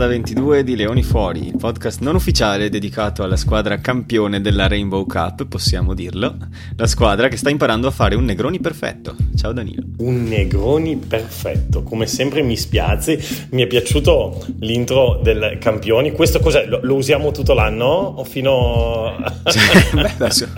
[0.00, 5.04] puntata 22 di Leoni Fuori, il podcast non ufficiale dedicato alla squadra campione della Rainbow
[5.04, 6.36] Cup, possiamo dirlo,
[6.76, 9.14] la squadra che sta imparando a fare un Negroni perfetto.
[9.36, 9.82] Ciao Danilo.
[9.98, 13.18] Un Negroni perfetto, come sempre mi spiazzi,
[13.50, 16.66] mi è piaciuto l'intro del campioni, questo cos'è?
[16.66, 19.16] Lo, lo usiamo tutto l'anno o fino...
[19.92, 20.48] Beh, adesso,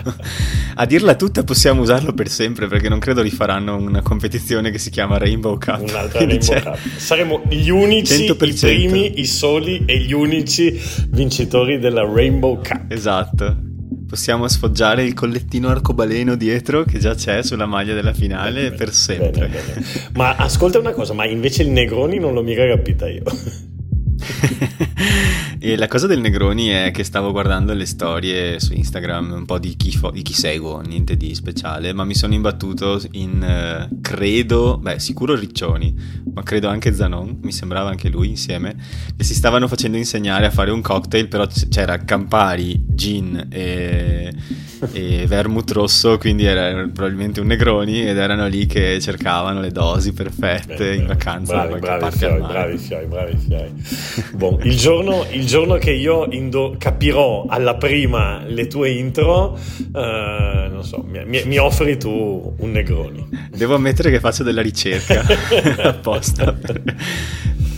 [0.75, 4.89] a dirla tutta possiamo usarlo per sempre perché non credo rifaranno una competizione che si
[4.89, 5.81] chiama Rainbow Cup.
[5.81, 6.77] Un'altra Rainbow Cup.
[6.95, 10.79] Saremo gli unici, 100% primi, i soli e gli unici
[11.09, 12.85] vincitori della Rainbow Cup.
[12.89, 13.71] Esatto.
[14.07, 18.93] Possiamo sfoggiare il collettino arcobaleno dietro che già c'è sulla maglia della finale bene, per
[18.93, 19.31] sempre.
[19.31, 19.85] Bene, bene.
[20.13, 23.23] Ma ascolta una cosa, ma invece il Negroni non l'ho mica capita io.
[25.59, 29.59] e la cosa del Negroni è che stavo guardando le storie su Instagram un po'
[29.59, 34.01] di chi, fo- di chi seguo, niente di speciale, ma mi sono imbattuto in uh,
[34.01, 35.93] credo, beh sicuro Riccioni,
[36.33, 38.75] ma credo anche Zanon, mi sembrava anche lui insieme,
[39.15, 44.33] che si stavano facendo insegnare a fare un cocktail, però c'era Campari, gin e,
[44.91, 50.13] e vermouth rosso, quindi era probabilmente un Negroni ed erano lì che cercavano le dosi
[50.13, 51.65] perfette beh, in vacanza.
[51.65, 53.71] Bravi, bravi, fioi, bravi, fioi, bravi, fioi.
[54.33, 59.57] Bon, il, giorno, il, giorno, che io indo- capirò alla prima le tue intro,
[59.91, 63.27] uh, non so, mi, mi, offri tu un Negroni.
[63.55, 65.23] Devo ammettere che faccio della ricerca
[65.83, 66.57] apposta.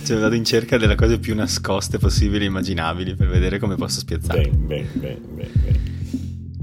[0.05, 3.99] Cioè, vado in cerca delle cose più nascoste possibili e immaginabili per vedere come posso
[3.99, 4.49] spiazzare.
[4.49, 5.93] Bene, bene, bene, bene.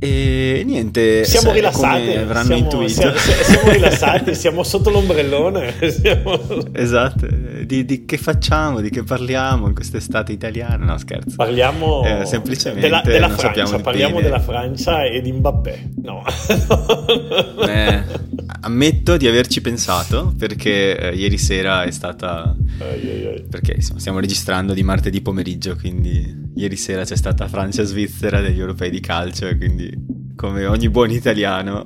[0.05, 2.89] E niente, siamo rilassati, siamo.
[2.89, 5.75] Siamo, siamo rilassati, siamo sotto l'ombrellone.
[5.93, 6.41] Siamo...
[6.73, 7.29] Esatto,
[7.73, 10.85] di, di, che facciamo, di che parliamo in quest'estate italiana?
[10.85, 11.37] No, scherzo.
[11.37, 14.29] Parliamo eh, semplicemente della, della Francia, parliamo bene.
[14.29, 15.93] della Francia e di Mbappé.
[16.03, 16.23] No.
[17.67, 18.03] eh,
[18.61, 22.55] ammetto di averci pensato perché eh, ieri sera è stata...
[22.79, 23.43] Ai, ai, ai.
[23.49, 28.91] Perché insomma, stiamo registrando di martedì pomeriggio, quindi ieri sera c'è stata Francia-Svizzera degli europei
[28.91, 29.91] di calcio e quindi
[30.43, 31.85] come ogni buon italiano.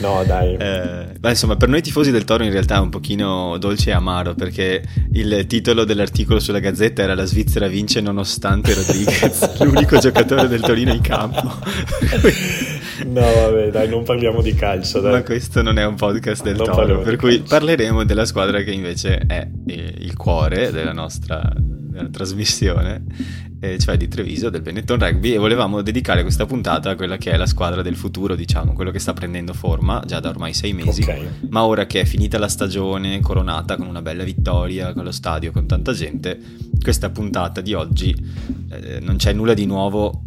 [0.00, 0.52] no, dai.
[0.60, 3.92] eh, beh, insomma, per noi tifosi del Toro in realtà è un pochino dolce e
[3.94, 4.82] amaro perché
[5.12, 10.92] il titolo dell'articolo sulla Gazzetta era La Svizzera vince nonostante Rodriguez, l'unico giocatore del Torino
[10.92, 11.40] in campo.
[13.06, 15.00] no, vabbè, dai, non parliamo di calcio.
[15.00, 15.12] Dai.
[15.12, 17.48] Ma questo non è un podcast del non Toro, per cui calcio.
[17.48, 21.50] parleremo della squadra che invece è il cuore della nostra
[22.10, 23.04] trasmissione,
[23.64, 27.32] eh, cioè di Treviso, del Benetton Rugby, e volevamo dedicare questa puntata a quella che
[27.32, 30.72] è la squadra del futuro, diciamo, quello che sta prendendo forma già da ormai sei
[30.72, 31.28] mesi, okay.
[31.48, 35.50] ma ora che è finita la stagione, coronata con una bella vittoria, con lo stadio,
[35.50, 36.38] con tanta gente,
[36.80, 38.14] questa puntata di oggi
[38.70, 40.22] eh, non c'è nulla di nuovo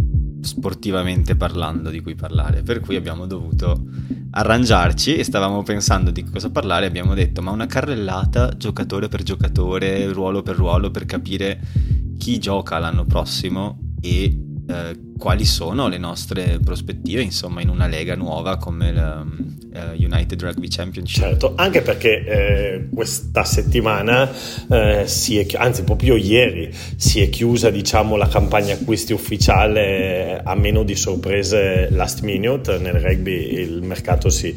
[0.47, 3.83] sportivamente parlando di cui parlare, per cui abbiamo dovuto
[4.31, 10.11] arrangiarci e stavamo pensando di cosa parlare, abbiamo detto ma una carrellata giocatore per giocatore,
[10.11, 11.59] ruolo per ruolo per capire
[12.17, 18.15] chi gioca l'anno prossimo e eh, quali sono le nostre prospettive insomma in una lega
[18.15, 21.23] nuova come la uh, United Rugby Championship?
[21.23, 24.29] Certo anche perché eh, questa settimana
[24.69, 30.55] eh, si è anzi proprio ieri si è chiusa diciamo la campagna acquisti ufficiale a
[30.55, 32.77] meno di sorprese last minute.
[32.77, 34.53] Nel rugby il mercato si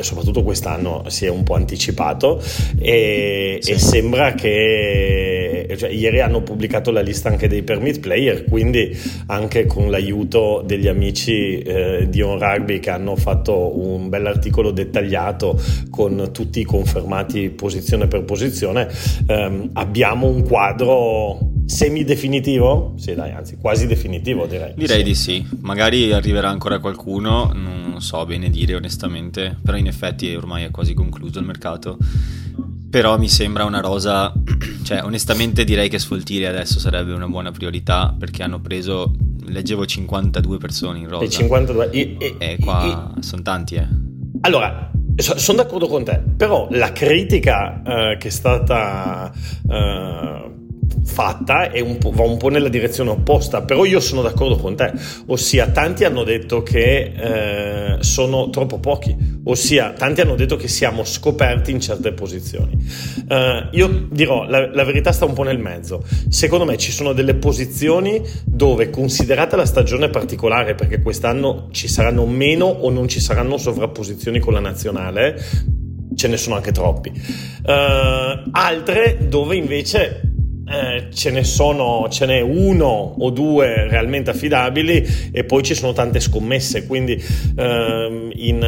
[0.00, 2.42] soprattutto quest'anno si è un po' anticipato.
[2.78, 3.70] E, sì.
[3.70, 8.96] e sembra che cioè, ieri hanno pubblicato la lista anche dei permit player quindi
[9.26, 14.72] anche con la l'aiuto degli amici eh, di On Rugby che hanno fatto un bell'articolo
[14.72, 18.88] dettagliato con tutti i confermati posizione per posizione,
[19.26, 22.94] ehm, abbiamo un quadro semi-definitivo?
[22.96, 24.74] Sì, dai, anzi, quasi definitivo direi.
[24.74, 25.04] Direi sì.
[25.04, 25.46] di sì.
[25.60, 30.94] Magari arriverà ancora qualcuno, non so bene dire onestamente, però in effetti ormai è quasi
[30.94, 31.96] concluso il mercato.
[32.90, 34.32] Però mi sembra una rosa,
[34.82, 40.58] cioè onestamente direi che sfoltire adesso sarebbe una buona priorità perché hanno preso leggevo 52
[40.58, 41.24] persone in rosa.
[41.24, 43.88] E 52 e, e, e qua e, sono tanti, eh.
[44.42, 49.30] Allora, sono d'accordo con te, però la critica uh, che è stata
[49.62, 50.61] uh,
[51.04, 54.92] fatta e un va un po' nella direzione opposta, però io sono d'accordo con te,
[55.26, 61.04] ossia tanti hanno detto che eh, sono troppo pochi, ossia tanti hanno detto che siamo
[61.04, 62.76] scoperti in certe posizioni.
[63.28, 67.12] Eh, io dirò, la, la, verità sta un po' nel mezzo, secondo me ci sono
[67.12, 73.20] delle posizioni dove considerata la stagione particolare, perché quest'anno ci saranno meno o non ci
[73.20, 75.40] saranno sovrapposizioni con la nazionale,
[76.14, 77.10] ce ne sono anche troppi.
[77.64, 80.31] Uh, altre dove invece
[80.68, 85.92] eh, ce ne sono, ce n'è uno o due realmente affidabili e poi ci sono
[85.92, 87.22] tante scommesse, quindi
[87.56, 88.58] ehm, in,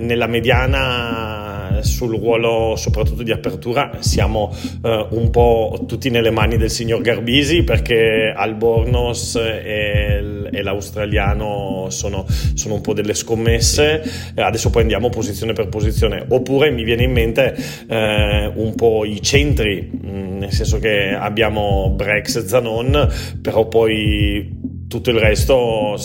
[0.00, 1.39] nella mediana eh,
[1.82, 7.62] sul ruolo soprattutto di apertura siamo eh, un po' tutti nelle mani del signor Garbisi
[7.62, 14.02] perché Albornoz e, e l'australiano sono, sono, un po' delle scommesse,
[14.34, 17.56] adesso poi andiamo posizione per posizione, oppure mi viene in mente
[17.88, 23.08] eh, un po' i centri, mm, nel senso che abbiamo Brex e Zanon,
[23.40, 25.96] però poi tutto il resto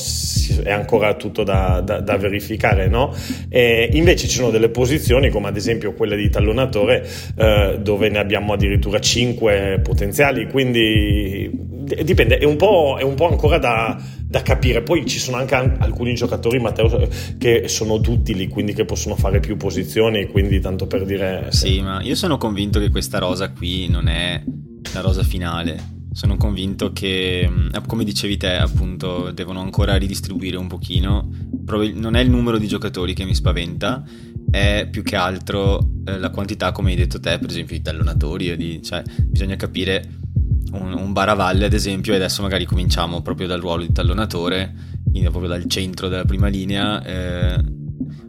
[0.63, 3.15] è ancora tutto da, da, da verificare, no?
[3.49, 7.03] Invece ci sono delle posizioni, come ad esempio quella di tallonatore,
[7.35, 11.49] eh, dove ne abbiamo addirittura 5 potenziali, quindi
[12.03, 14.83] dipende, è un po', è un po ancora da, da, capire.
[14.83, 17.09] Poi ci sono anche alcuni giocatori, Matteo,
[17.39, 21.47] che sono duttili, quindi che possono fare più posizioni, quindi tanto per dire...
[21.49, 24.43] Sì, ma io sono convinto che questa rosa qui non è
[24.93, 30.67] la rosa finale sono convinto che, mm, come dicevi te, appunto, devono ancora ridistribuire un
[30.67, 31.29] pochino.
[31.93, 34.01] Non è il numero di giocatori che mi spaventa,
[34.49, 38.81] è più che altro eh, la quantità, come hai detto te, per esempio, di tallonatori.
[38.81, 40.07] Cioè, bisogna capire
[40.71, 44.73] un, un Baravalle, ad esempio, e adesso magari cominciamo proprio dal ruolo di tallonatore,
[45.03, 47.03] quindi proprio dal centro della prima linea.
[47.03, 47.55] Eh,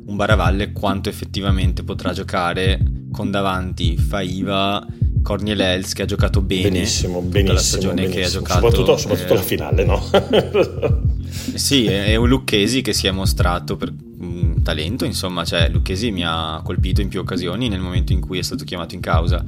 [0.07, 2.81] un Baravalle quanto effettivamente potrà giocare
[3.13, 4.85] con davanti Faiva
[5.27, 8.21] Corniel Els che ha giocato bene benissimo, benissimo, la stagione benissimo.
[8.21, 10.01] che ha giocato soprattutto, soprattutto eh, la finale no?
[11.55, 16.23] sì è, un Lucchesi che si è mostrato per un talento insomma cioè Lucchesi mi
[16.25, 19.45] ha colpito in più occasioni nel momento in cui è stato chiamato in causa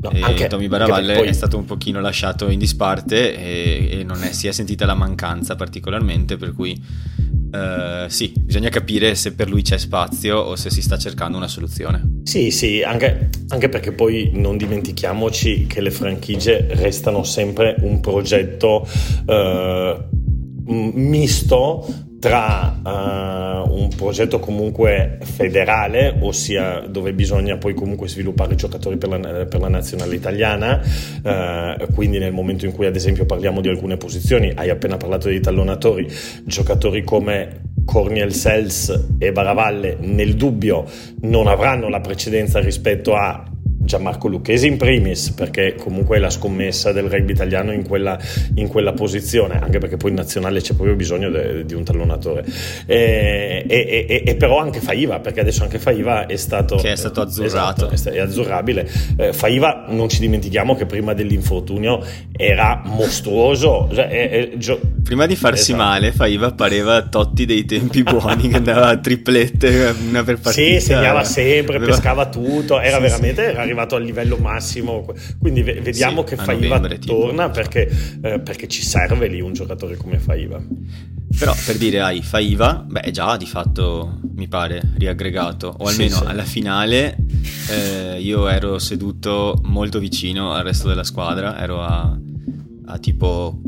[0.00, 1.28] No, e anche, Tommy Baravalle poi...
[1.28, 4.94] è stato un pochino lasciato in disparte e, e non è, si è sentita la
[4.94, 6.80] mancanza particolarmente per cui
[7.48, 11.48] Uh, sì, bisogna capire se per lui c'è spazio o se si sta cercando una
[11.48, 12.20] soluzione.
[12.24, 18.86] Sì, sì, anche, anche, perché poi non dimentichiamoci che le franchigie restano sempre un progetto
[19.26, 20.04] uh,
[20.66, 29.08] misto tra uh, un progetto comunque federale, ossia dove bisogna poi comunque sviluppare giocatori per
[29.08, 30.80] la, per la nazionale italiana,
[31.22, 35.28] uh, quindi nel momento in cui ad esempio parliamo di alcune posizioni, hai appena parlato
[35.28, 36.10] dei tallonatori,
[36.44, 40.84] giocatori come Corniel Sels e Baravalle nel dubbio
[41.22, 43.47] non avranno la precedenza rispetto a
[43.88, 48.18] Gianmarco Lucchesi in primis, perché comunque è la scommessa del rugby italiano in quella,
[48.56, 52.44] in quella posizione, anche perché poi in nazionale c'è proprio bisogno de, di un tallonatore.
[52.84, 56.76] E, e, e, e, però anche Faiva, perché adesso anche Faiva è stato...
[56.76, 57.90] Che è stato azzurrato.
[57.90, 58.86] Esatto, è azzurrabile.
[59.16, 62.04] Eh, Faiva, non ci dimentichiamo che prima dell'infortunio
[62.36, 63.88] era mostruoso.
[63.90, 65.88] Cioè, è, è, gio- prima di farsi esatto.
[65.88, 70.78] male, Faiva pareva Totti dei tempi buoni, che andava a triplette, una per partita.
[70.78, 71.92] Sì, segnava sempre, Aveva...
[71.92, 73.44] pescava tutto, era sì, veramente...
[73.44, 73.46] Sì.
[73.48, 75.06] Era arrivato al livello massimo.
[75.38, 77.88] Quindi vediamo sì, che Faiva torna perché,
[78.22, 80.60] eh, perché, ci serve lì un giocatore come Faiva.
[81.38, 86.22] Però per dire hai Faiva, beh già di fatto mi pare riaggregato, o almeno sì,
[86.22, 86.26] sì.
[86.26, 87.16] alla finale
[87.70, 92.18] eh, io ero seduto molto vicino al resto della squadra, ero a,
[92.86, 93.60] a tipo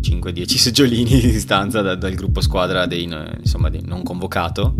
[0.00, 4.74] 5-10 seggiolini di distanza da, dal gruppo squadra dei, insomma, dei non convocato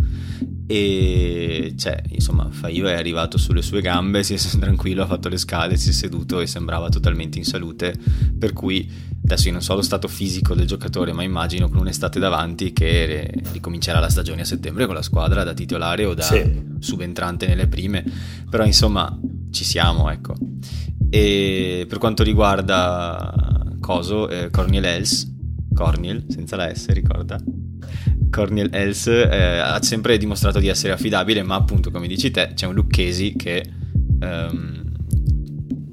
[0.67, 5.37] e cioè, insomma, Faiva è arrivato sulle sue gambe, si è tranquillo, ha fatto le
[5.37, 7.95] scale, si è seduto e sembrava totalmente in salute,
[8.39, 8.91] per cui
[9.23, 13.31] adesso io non so lo stato fisico del giocatore, ma immagino con un'estate davanti che
[13.53, 16.63] ricomincerà la stagione a settembre con la squadra da titolare o da sì.
[16.79, 18.05] subentrante nelle prime,
[18.49, 19.17] però insomma
[19.51, 20.35] ci siamo, ecco.
[21.11, 23.33] E per quanto riguarda
[23.81, 25.36] Coso, eh, Corniel Els,
[25.77, 27.39] Corniel senza la S, ricorda?
[28.31, 32.67] Cornel Els eh, ha sempre dimostrato di essere affidabile, ma appunto, come dici te, c'è
[32.67, 33.63] un Lucchesi che.
[34.19, 34.86] Um,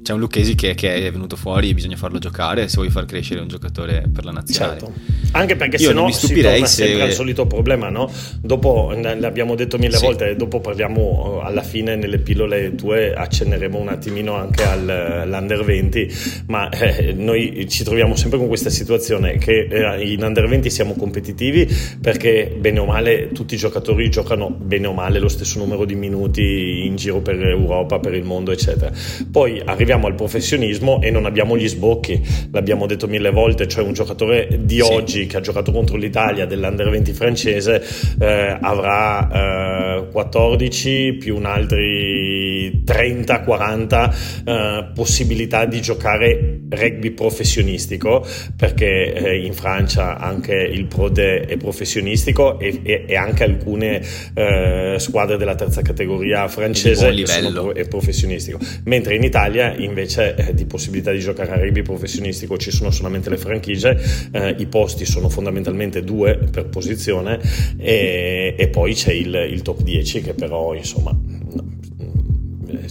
[0.04, 3.06] c'è un Lucchesi che, che, è venuto fuori e bisogna farlo giocare se vuoi far
[3.06, 4.78] crescere un giocatore per la nazionale.
[4.78, 4.92] Certo.
[5.32, 6.84] Anche perché Io se no si torna se...
[6.84, 8.12] sempre al solito problema, no?
[8.40, 10.04] Dopo, l'abbiamo detto mille sì.
[10.04, 16.14] volte, dopo parliamo alla fine nelle pillole tue, accenneremo un attimino anche all'Under 20,
[16.48, 20.94] ma eh, noi ci troviamo sempre con questa situazione che eh, in Under 20 siamo
[20.94, 21.66] competitivi
[22.00, 25.94] perché bene o male tutti i giocatori giocano bene o male lo stesso numero di
[25.94, 28.92] minuti in giro per Europa, per il mondo, eccetera.
[29.30, 32.20] Poi arriviamo arriviamo al professionismo e non abbiamo gli sbocchi,
[32.50, 34.80] l'abbiamo detto mille volte, cioè un giocatore di sì.
[34.80, 37.82] oggi che ha giocato contro l'Italia dell'Under 20 francese
[38.20, 49.12] eh, avrà eh, 14 più un altri 30-40 eh, possibilità di giocare rugby professionistico perché
[49.12, 54.02] eh, in Francia anche il Pro D è professionistico e, e, e anche alcune
[54.34, 58.58] eh, squadre della terza categoria francese sono, è professionistico.
[58.84, 63.30] Mentre in Italia invece eh, di possibilità di giocare a rugby professionistico ci sono solamente
[63.30, 63.98] le franchigie,
[64.32, 67.40] eh, i posti sono fondamentalmente due per posizione
[67.76, 71.16] e, e poi c'è il, il, top 10 che però insomma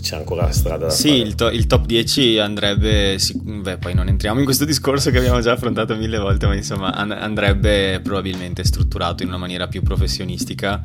[0.01, 1.19] c'è ancora strada da sì, fare.
[1.19, 5.11] Sì, il, to- il, top 10 andrebbe, sì, beh, poi non entriamo in questo discorso
[5.11, 9.67] che abbiamo già affrontato mille volte, ma insomma and- andrebbe probabilmente strutturato in una maniera
[9.67, 10.83] più professionistica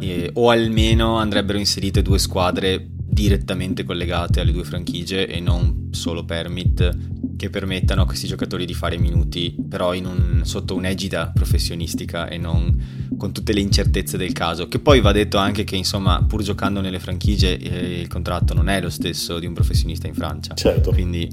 [0.00, 6.24] eh, o almeno andrebbero inserite due squadre direttamente collegate alle due franchigie e non solo
[6.24, 12.38] permit che permettano a questi giocatori di fare minuti però un, sotto un'egida professionistica e
[12.38, 14.66] non con tutte le incertezze del caso.
[14.66, 18.70] Che poi va detto anche che insomma pur giocando nelle franchigie eh, il contratto non
[18.70, 20.54] è lo stesso di un professionista in Francia.
[20.54, 20.90] Certo.
[20.90, 21.30] Quindi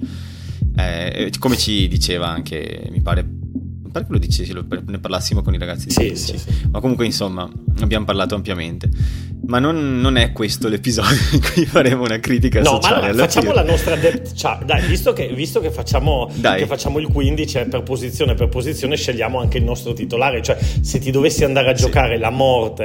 [0.75, 3.38] eh, come ci diceva anche mi pare
[3.91, 7.05] pare che lo dicessi, ne parlassimo con i ragazzi di sì, sì, sì, ma comunque
[7.05, 7.50] insomma
[7.81, 8.89] abbiamo parlato ampiamente.
[9.50, 12.96] Ma non, non, è questo l'episodio in cui faremo una critica no, sociale.
[12.96, 14.63] No, ma allora, facciamo la nostra depth chart.
[14.63, 19.39] Dai, visto che, visto che, facciamo, che, facciamo, il 15 per posizione per posizione, scegliamo
[19.39, 20.43] anche il nostro titolare.
[20.43, 22.84] Cioè, se ti dovessi andare a giocare la morte,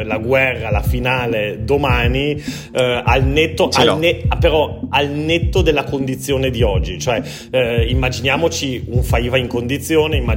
[0.00, 2.40] eh, la guerra, la finale domani,
[2.72, 7.00] eh, al netto, al ne- però al netto della condizione di oggi.
[7.00, 10.34] Cioè, eh, immaginiamoci un Faiva in condizione, immaginiamoci...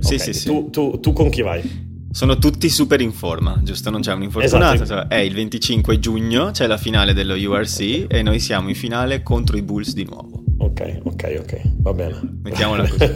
[0.00, 0.46] Sì, okay, sì, sì.
[0.46, 1.92] Tu, tu, tu con chi vai?
[2.14, 3.90] sono tutti super in forma, giusto?
[3.90, 4.84] Non c'è un infortunato.
[4.84, 5.08] Esatto.
[5.12, 9.56] È il 25 giugno, c'è la finale dello URC e noi siamo in finale contro
[9.56, 10.33] i Bulls di nuovo.
[10.56, 12.20] Ok, ok, ok, va bene.
[12.42, 13.10] Mettiamola così.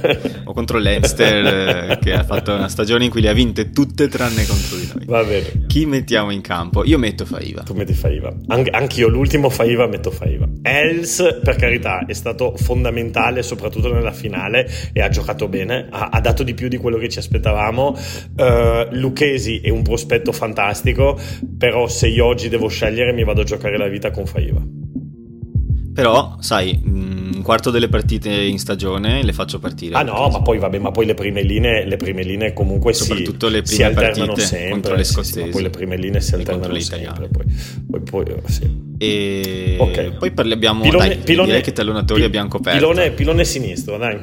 [0.45, 4.09] o contro l'Enster eh, che ha fatto una stagione in cui le ha vinte tutte
[4.09, 5.05] tranne contro di noi.
[5.07, 5.67] Va bene.
[5.67, 6.85] Chi mettiamo in campo?
[6.85, 7.63] Io metto Faiva.
[7.63, 8.35] Tu metti Faiva.
[8.49, 10.49] An- anch'io l'ultimo Faiva metto Faiva.
[10.63, 16.21] Els, per carità, è stato fondamentale soprattutto nella finale e ha giocato bene, ha, ha
[16.21, 17.97] dato di più di quello che ci aspettavamo.
[18.37, 21.19] Uh, Lucchesi è un prospetto fantastico,
[21.57, 24.61] però se io oggi devo scegliere mi vado a giocare la vita con Faiva.
[25.95, 27.18] Però, sai, un
[27.49, 29.95] quarto delle partite in stagione le faccio partire.
[29.95, 33.47] Ah no, ma poi vabbè, ma poi le prime linee, le prime linee comunque Soprattutto
[33.47, 35.39] si, le prime si alternano sempre contro le scozzesi.
[35.39, 37.29] Sì, sì, poi le prime linee si alternano sempre.
[37.29, 38.71] Poi, poi, poi sì.
[38.99, 40.11] E okay.
[40.19, 42.79] poi parli, abbiamo pilone, dai, pilone, direi che tallonatori pi, abbiamo coperto.
[42.79, 44.21] Pilone, pilone sinistro, dai.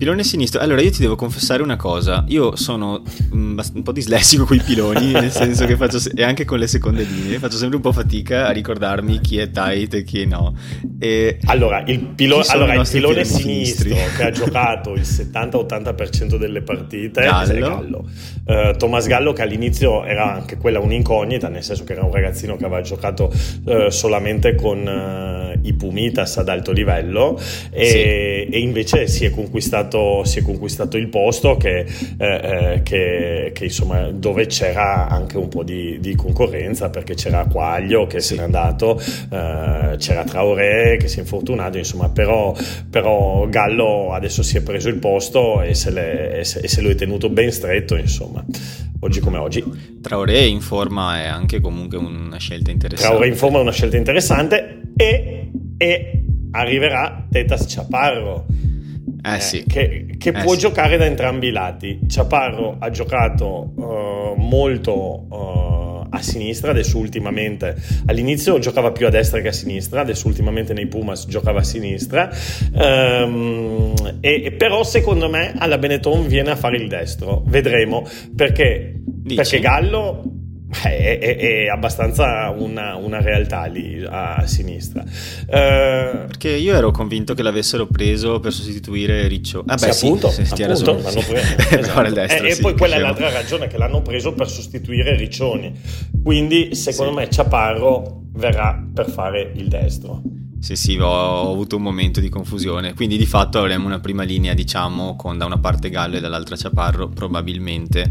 [0.00, 0.62] Pilone sinistro.
[0.62, 2.24] Allora, io ti devo confessare una cosa.
[2.28, 3.02] Io sono
[3.32, 6.58] un, un po' dislessico con i piloni, nel senso che faccio, se- e anche con
[6.58, 10.24] le seconde linee, faccio sempre un po' fatica a ricordarmi chi è tight e chi
[10.24, 10.56] no.
[10.98, 13.94] E allora, il, pilo- allora, il pilone sinistro sinistri?
[14.16, 17.52] che ha giocato il 70-80% delle partite Gallo.
[17.52, 18.08] è Gallo.
[18.46, 22.56] Uh, Thomas Gallo, che all'inizio era anche quella un'incognita, nel senso che era un ragazzino
[22.56, 23.30] che aveva giocato
[23.64, 27.38] uh, solamente con uh, i Pumitas ad alto livello
[27.70, 27.96] e, Sì.
[27.98, 29.88] e invece si è conquistato
[30.24, 31.84] si è conquistato il posto che, eh,
[32.18, 38.06] eh, che, che, insomma dove c'era anche un po' di, di concorrenza perché c'era Quaglio
[38.06, 38.28] che Sì.
[38.28, 42.54] se n'è andato eh, c'era Traoré che si è infortunato insomma però,
[42.88, 46.80] però Gallo adesso si è preso il posto e se, le, e se, e se
[46.80, 48.44] lo è tenuto ben stretto insomma
[49.00, 53.12] oggi come oggi Traoré in forma è anche comunque una scelta interessante.
[53.12, 58.46] Traoré in forma è una scelta interessante e, e arriverà Tetas Chaparro
[59.22, 59.64] Eh sì.
[59.66, 60.58] che, che Eh può sì.
[60.58, 62.00] giocare da entrambi i lati.
[62.08, 69.40] Chaparro ha giocato uh, molto uh, a sinistra, adesso ultimamente all'inizio giocava più a destra
[69.40, 72.30] che a sinistra, adesso ultimamente nei Pumas giocava a sinistra.
[72.74, 77.42] Ehm, e, e però secondo me alla Benetton viene a fare il destro.
[77.46, 79.00] Vedremo perché,
[79.34, 80.22] perché Gallo
[80.82, 85.02] è, è- è abbastanza una, una realtà lì a, sinistra.
[85.02, 89.64] Eh, Perché io ero convinto che l'avessero preso per sostituire Riccio.
[89.66, 91.54] Ah, Sì, beh, sì, appunto, sì, appunto, ragione, l'hanno preso.
[91.80, 92.06] Esatto.
[92.06, 95.16] il destro, e, e sì, poi quella è l'altra ragione che l'hanno preso per sostituire
[95.16, 95.72] Riccioni.
[96.22, 100.22] Quindi, secondo me, Ciaparro verrà per fare il destro.
[100.60, 102.92] Sì, sì, ho, ho avuto un momento di confusione.
[102.94, 106.54] Quindi di fatto avremo una prima linea, diciamo, con da una parte Gallo e dall'altra
[106.54, 108.08] Ciaparro, probabilmente.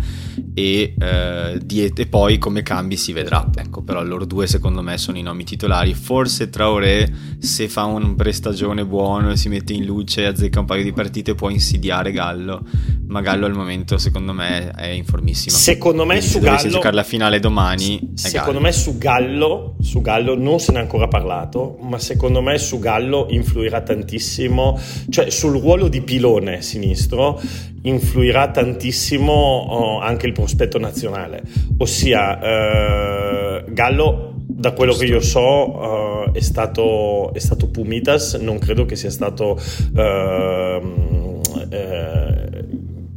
[0.55, 3.47] E, eh, diet- e poi come cambi si vedrà.
[3.55, 5.93] Ecco, però loro due secondo me sono i nomi titolari.
[5.93, 10.83] Forse Traoré, se fa un prestagione buono e si mette in luce azzecca un paio
[10.83, 12.63] di partite, può insidiare Gallo.
[13.07, 15.55] Ma Gallo al momento, secondo me, è in formissima.
[15.55, 16.69] Secondo me, Quindi su se Gallo.
[16.69, 18.59] giocare la finale domani, è Secondo Gallo.
[18.61, 22.79] me su Gallo, su Gallo non se ne è ancora parlato, ma secondo me su
[22.79, 24.79] Gallo influirà tantissimo,
[25.09, 27.39] cioè sul ruolo di pilone sinistro
[27.83, 31.41] influirà tantissimo oh, anche il prospetto nazionale,
[31.77, 38.59] ossia eh, Gallo da quello che io so eh, è, stato, è stato Pumitas, non
[38.59, 39.57] credo che sia stato
[39.95, 42.18] ehm, eh,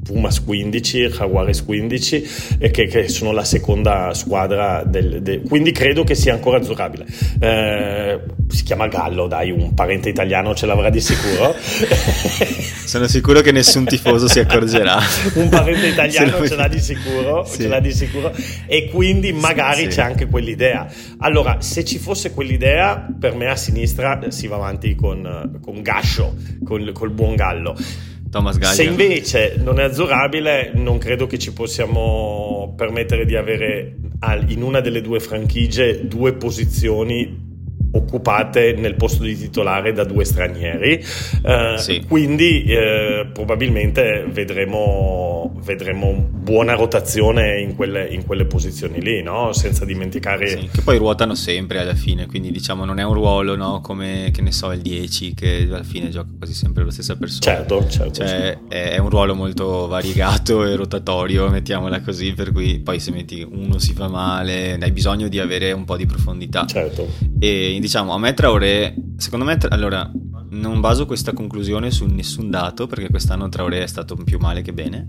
[0.03, 6.03] Pumas 15, Jaguares 15, e che, che, sono la seconda squadra del, del, quindi credo
[6.03, 7.07] che sia ancora azzurrabile.
[7.41, 11.55] Eh, si chiama Gallo, dai, un parente italiano ce l'avrà di sicuro.
[12.85, 14.99] Sono sicuro che nessun tifoso si accorgerà.
[15.35, 17.63] un parente italiano ce l'ha di sicuro, sì.
[17.63, 18.33] ce l'ha di sicuro,
[18.67, 20.87] e quindi magari sì, c'è anche quell'idea.
[21.19, 26.35] Allora, se ci fosse quell'idea, per me a sinistra si va avanti con, con Gascio,
[26.65, 27.77] con, col buon Gallo.
[28.33, 28.73] Thomas Gaglia.
[28.73, 33.95] Se invece non è azzurrabile, non credo che ci possiamo permettere di avere
[34.47, 37.52] in una delle due franchigie due posizioni
[37.93, 41.05] occupate nel posto di titolare da due stranieri.
[41.43, 42.05] Eh, sì.
[42.07, 49.53] Quindi eh, probabilmente vedremo, vedremo buona rotazione in quelle, in quelle posizioni lì, no?
[49.53, 50.49] senza dimenticare...
[50.49, 53.81] Sì, che poi ruotano sempre alla fine, quindi diciamo non è un ruolo no?
[53.81, 57.57] come che ne so il 10 che alla fine gioca quasi sempre la stessa persona.
[57.57, 58.13] Certo, certo.
[58.13, 58.75] Cioè, sì.
[58.75, 63.79] è un ruolo molto variegato e rotatorio, mettiamola così, per cui poi se metti uno
[63.79, 66.65] si fa male, hai bisogno di avere un po' di profondità.
[66.67, 67.09] Certo.
[67.39, 70.09] E diciamo, a me Traoré, secondo me, allora,
[70.51, 74.73] non baso questa conclusione su nessun dato, perché quest'anno Traoré è stato più male che
[74.73, 75.09] bene,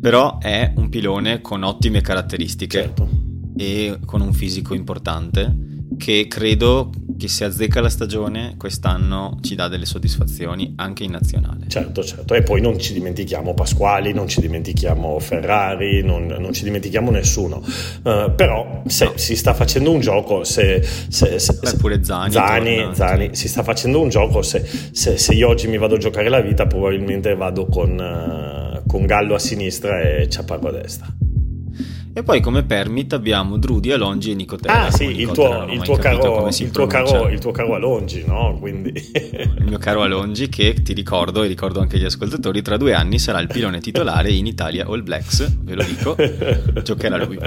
[0.00, 3.08] però è un pilone con ottime caratteristiche certo.
[3.56, 9.68] e con un fisico importante che credo che se azzecca la stagione quest'anno ci dà
[9.68, 11.66] delle soddisfazioni anche in nazionale.
[11.68, 12.34] Certo, certo.
[12.34, 17.62] E poi non ci dimentichiamo Pasquali, non ci dimentichiamo Ferrari, non, non ci dimentichiamo nessuno.
[18.02, 19.12] Uh, però se no.
[19.14, 23.46] si sta facendo un gioco, se, se, se, Beh, pure Zani, Zani, torna, Zani si
[23.46, 24.66] sta facendo un gioco, se,
[25.30, 29.38] io oggi mi vado a giocare la vita probabilmente vado con, uh, con Gallo a
[29.38, 31.06] sinistra e Ciaparro a destra.
[32.14, 34.84] E poi come permit abbiamo Drudi, Alongi e Nicotera.
[34.84, 38.58] Ah sì, il tuo, il, tuo caro, il, tuo caro, il tuo caro Alongi, no?
[38.60, 38.92] Quindi...
[38.92, 43.18] il mio caro Alongi che ti ricordo e ricordo anche agli ascoltatori, tra due anni
[43.18, 46.14] sarà il pilone titolare in Italia All Blacks, ve lo dico,
[46.82, 47.38] giocherà lui.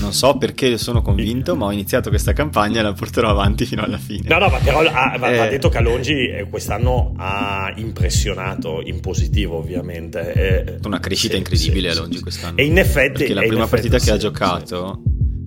[0.00, 3.82] Non so perché sono convinto, ma ho iniziato questa campagna e la porterò avanti fino
[3.82, 4.28] alla fine.
[4.28, 5.48] No, no, ma però ah, va, eh...
[5.48, 10.32] detto che Alongi eh, quest'anno ha impressionato in positivo ovviamente.
[10.34, 12.58] Eh, Una crescita sì, incredibile sì, Alongi quest'anno.
[12.58, 13.18] E in effetti...
[13.20, 15.02] Perché la prima partita che che ha giocato,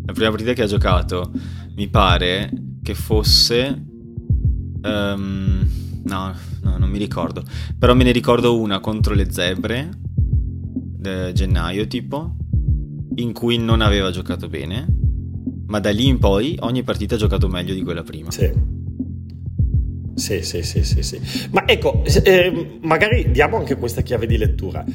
[0.06, 1.32] la prima partita che ha giocato,
[1.76, 2.50] mi pare
[2.82, 3.86] che fosse...
[4.86, 5.68] Um,
[6.04, 7.44] no, no, non mi ricordo.
[7.78, 9.90] Però me ne ricordo una contro le zebre,
[11.34, 12.36] gennaio tipo,
[13.16, 14.88] in cui non aveva giocato bene,
[15.68, 18.32] ma da lì in poi ogni partita ha giocato meglio di quella prima.
[18.32, 18.52] Sì.
[20.16, 21.20] Sì, sì, sì, sì, sì.
[21.52, 24.86] Ma ecco, eh, magari diamo anche questa chiave di lettura.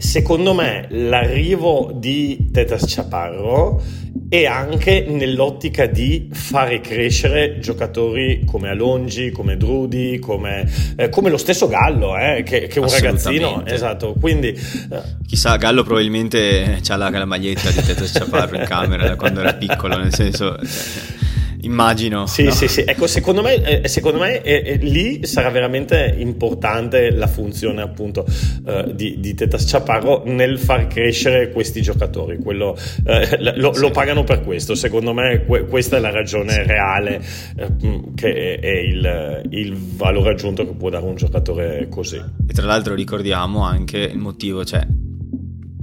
[0.00, 3.82] Secondo me l'arrivo di Tetas Chaparro
[4.30, 11.36] è anche nell'ottica di fare crescere giocatori come Alongi, come Drudi, come, eh, come lo
[11.36, 13.62] stesso Gallo, eh, che, che, è un ragazzino.
[13.66, 14.48] Esatto, quindi...
[14.48, 15.02] Eh.
[15.26, 19.52] Chissà, Gallo probabilmente ha la, la maglietta di Tetas Chaparro in camera da quando era
[19.52, 20.56] piccolo, nel senso...
[20.56, 21.28] Cioè,
[21.62, 22.26] Immagino.
[22.26, 22.50] Sì, no?
[22.50, 22.84] sì, sì.
[22.86, 28.24] Ecco, secondo me, eh, secondo me eh, eh, lì sarà veramente importante la funzione appunto
[28.66, 32.38] eh, di, di Tetas Chaparro nel far crescere questi giocatori.
[32.38, 33.80] Quello, eh, lo, sì.
[33.80, 34.74] lo, pagano per questo.
[34.74, 36.62] Secondo me que- questa è la ragione sì.
[36.62, 37.22] reale
[37.56, 42.16] eh, che è il, il, valore aggiunto che può dare un giocatore così.
[42.16, 44.86] E tra l'altro ricordiamo anche il motivo, cioè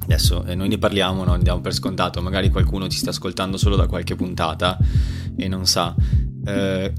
[0.08, 3.88] adesso noi ne parliamo, non andiamo per scontato, magari qualcuno ci sta ascoltando solo da
[3.88, 4.78] qualche puntata
[5.36, 5.94] e non sa.
[6.46, 6.94] Eh,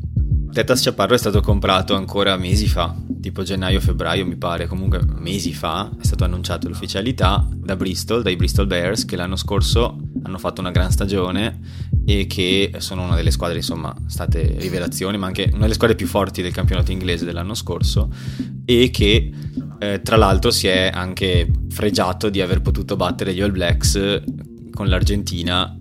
[0.59, 5.88] Tetas Chaparro è stato comprato ancora mesi fa, tipo gennaio-febbraio mi pare, comunque mesi fa
[6.01, 10.73] è stato annunciato l'ufficialità da Bristol, dai Bristol Bears che l'anno scorso hanno fatto una
[10.73, 11.61] gran stagione
[12.05, 16.09] e che sono una delle squadre, insomma, state rivelazioni, ma anche una delle squadre più
[16.09, 18.11] forti del campionato inglese dell'anno scorso
[18.64, 19.31] e che
[19.79, 24.23] eh, tra l'altro si è anche fregiato di aver potuto battere gli All Blacks
[24.73, 25.78] con l'Argentina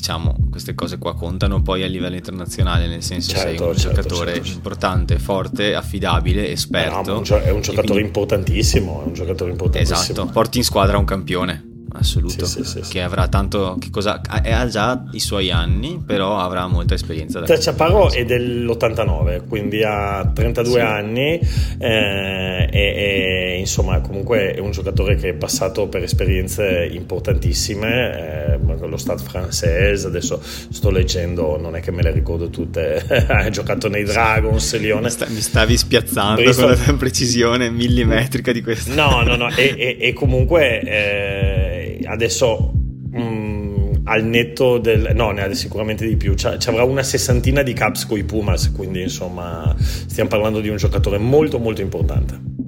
[0.00, 4.00] diciamo queste cose qua contano poi a livello internazionale nel senso certo, sei un certo,
[4.00, 8.00] giocatore certo, importante, forte, affidabile, esperto no, è un giocatore quindi...
[8.00, 9.98] importantissimo è un giocatore importantissimo.
[10.00, 12.46] Esatto, porti in squadra un campione assoluto.
[12.46, 16.66] Sì, sì, sì, che avrà tanto che cosa ha già i suoi anni però avrà
[16.66, 21.40] molta esperienza da Chaparro è dell'89 quindi ha 32 anni
[21.78, 28.86] eh, e, e, insomma comunque è un giocatore che è passato per esperienze importantissime eh,
[28.86, 33.88] lo Stade francese adesso sto leggendo non è che me le ricordo tutte ha giocato
[33.88, 36.76] nei Dragons Lione mi, sta, mi stavi spiazzando Bristol...
[36.76, 42.72] con la precisione millimetrica di questo no no no e, e, e comunque eh, adesso
[43.10, 46.34] mh, mm, al netto del no ne ha sicuramente di più.
[46.34, 50.76] Ci avrà una sessantina di caps con i Pumas quindi insomma stiamo parlando di un
[50.76, 52.58] giocatore molto molto importante.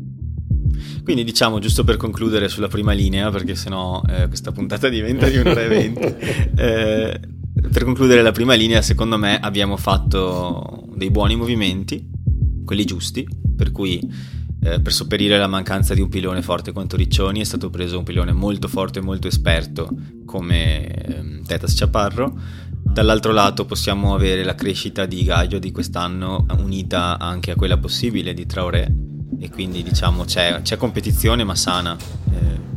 [1.02, 5.36] Quindi diciamo, giusto per concludere sulla prima linea, perché sennò eh, questa puntata diventa di
[5.36, 6.00] un'ora e venti,
[6.56, 7.20] eh,
[7.72, 12.08] per concludere la prima linea, secondo me abbiamo fatto dei buoni movimenti,
[12.64, 14.00] quelli giusti, per cui
[14.64, 18.04] eh, per sopperire la mancanza di un pilone forte quanto Riccioni è stato preso un
[18.04, 19.90] pilone molto forte e molto esperto
[20.24, 22.38] come eh, Tetas Chaparro.
[22.80, 28.34] Dall'altro lato possiamo avere la crescita di Gaio di quest'anno unita anche a quella possibile
[28.34, 28.92] di Traoré
[29.40, 31.96] e quindi diciamo c'è, c'è competizione ma sana.
[32.30, 32.70] Eh,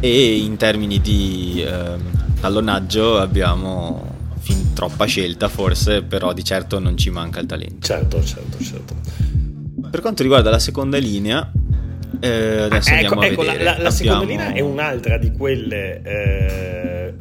[0.00, 6.96] e in termini di ehm, tallonaggio abbiamo fin troppa scelta forse, però di certo non
[6.96, 7.84] ci manca il talento.
[7.84, 8.94] Certo, certo, certo.
[9.90, 11.50] Per quanto riguarda la seconda linea,
[12.20, 13.90] eh, adesso ah, ecco, ecco la, la, la Abbiamo...
[13.90, 16.02] seconda linea è un'altra di quelle.
[16.02, 17.14] Eh,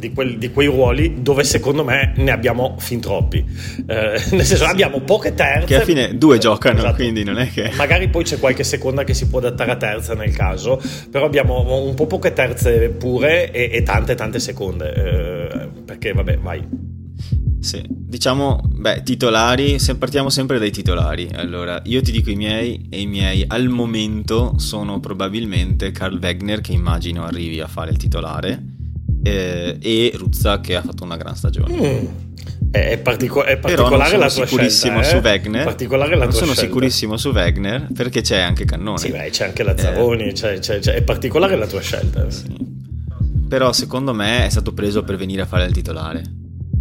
[0.00, 3.38] di, quel, di, quei ruoli dove secondo me ne abbiamo fin troppi.
[3.38, 3.84] Eh,
[4.32, 4.70] nel senso, sì.
[4.70, 5.66] abbiamo poche terze.
[5.66, 6.94] Che alla fine due giocano, esatto.
[6.94, 7.70] quindi non è che.
[7.76, 11.84] Magari poi c'è qualche seconda che si può adattare a terza nel caso, però abbiamo
[11.84, 14.94] un po' poche terze pure e, e tante, tante seconde.
[14.94, 16.89] Eh, perché, vabbè, vai.
[17.60, 21.28] Sì, diciamo, beh, titolari, se partiamo sempre dai titolari.
[21.34, 26.62] Allora, io ti dico i miei e i miei al momento sono probabilmente Carl Wegner
[26.62, 28.62] che immagino arrivi a fare il titolare
[29.22, 31.74] eh, e Ruzza che ha fatto una gran stagione.
[31.74, 32.06] Mm.
[32.70, 35.18] È, partico- è particolare la tua scelta, su eh?
[35.18, 35.64] Wegner.
[35.64, 36.62] Particolare la non sono scelta.
[36.62, 38.98] sicurissimo su Wegner perché c'è anche Cannone.
[38.98, 40.32] Sì, beh, c'è anche Lazzaroni, eh.
[40.32, 42.30] c'è, c'è, c'è, è particolare la tua scelta.
[42.30, 42.44] Sì.
[43.48, 46.22] Però secondo me è stato preso per venire a fare il titolare.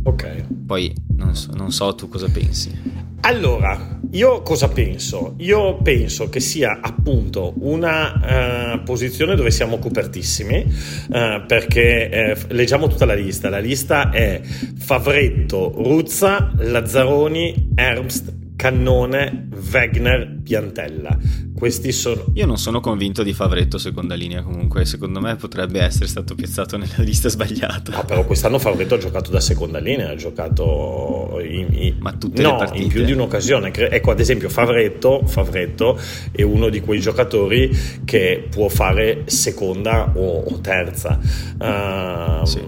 [0.04, 0.46] Ok.
[0.66, 3.08] Poi non so, non so tu cosa pensi.
[3.22, 5.36] Allora, io cosa penso?
[5.40, 10.66] Io penso che sia appunto una uh, posizione dove siamo copertissimi,
[11.10, 13.50] uh, perché uh, leggiamo tutta la lista.
[13.50, 21.18] La lista è Favretto, Ruzza, Lazzaroni, Ernst, Cannone, Wegner, Piantella.
[21.60, 22.24] Questi sono.
[22.36, 24.86] Io non sono convinto di Favretto seconda linea, comunque.
[24.86, 27.92] Secondo me potrebbe essere stato piazzato nella lista sbagliata.
[27.98, 31.96] No, però quest'anno Favretto ha giocato da seconda linea, ha giocato in, in...
[32.00, 32.84] Ma tutte no, le partite.
[32.84, 33.74] in più di un'occasione.
[33.74, 36.00] Ecco, ad esempio, Favretto, Favretto
[36.32, 37.70] è uno di quei giocatori
[38.06, 41.20] che può fare seconda o, o terza.
[41.60, 42.62] Uh, sì.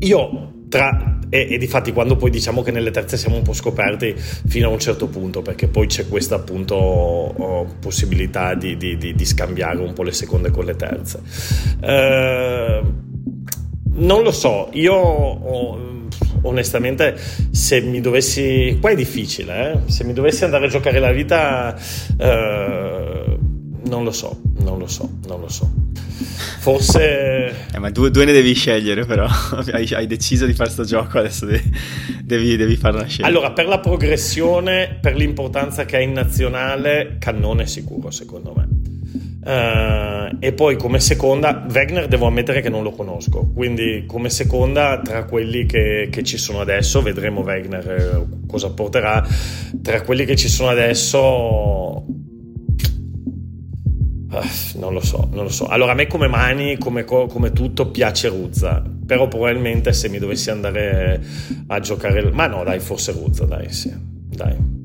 [0.00, 4.14] Io tra e, e difatti quando poi diciamo che nelle terze siamo un po' scoperti
[4.16, 9.14] fino a un certo punto perché poi c'è questa appunto oh, possibilità di, di, di,
[9.14, 11.20] di, scambiare un po' le seconde con le terze
[11.80, 12.82] eh,
[13.90, 16.06] non lo so io oh,
[16.42, 17.16] onestamente
[17.50, 19.90] se mi dovessi qua è difficile eh?
[19.90, 21.76] se mi dovessi andare a giocare la vita
[22.16, 23.38] eh,
[23.88, 25.70] non lo so non lo so non lo so
[26.58, 27.54] Forse...
[27.72, 29.26] Eh, ma due, due, ne devi scegliere però,
[29.72, 31.62] hai, hai, deciso di fare sto gioco, adesso devi,
[32.22, 33.28] devi, devi farla scegliere.
[33.28, 38.68] Allora, per la progressione, per l'importanza che ha in nazionale, Cannone è sicuro secondo me.
[39.40, 45.00] Uh, e poi come seconda, Wegner devo ammettere che non lo conosco, quindi come seconda
[45.02, 49.26] tra quelli che, che ci sono adesso, vedremo Wegner eh, cosa porterà,
[49.80, 52.04] tra quelli che ci sono adesso
[54.74, 55.66] non lo so, non lo so.
[55.66, 58.82] Allora, a me come mani, come, come, tutto, piace Ruzza.
[59.06, 61.20] Però probabilmente se mi dovessi andare
[61.66, 62.30] a giocare...
[62.30, 63.92] Ma no, dai, forse Ruzza, dai, sì.
[63.94, 64.77] Dai.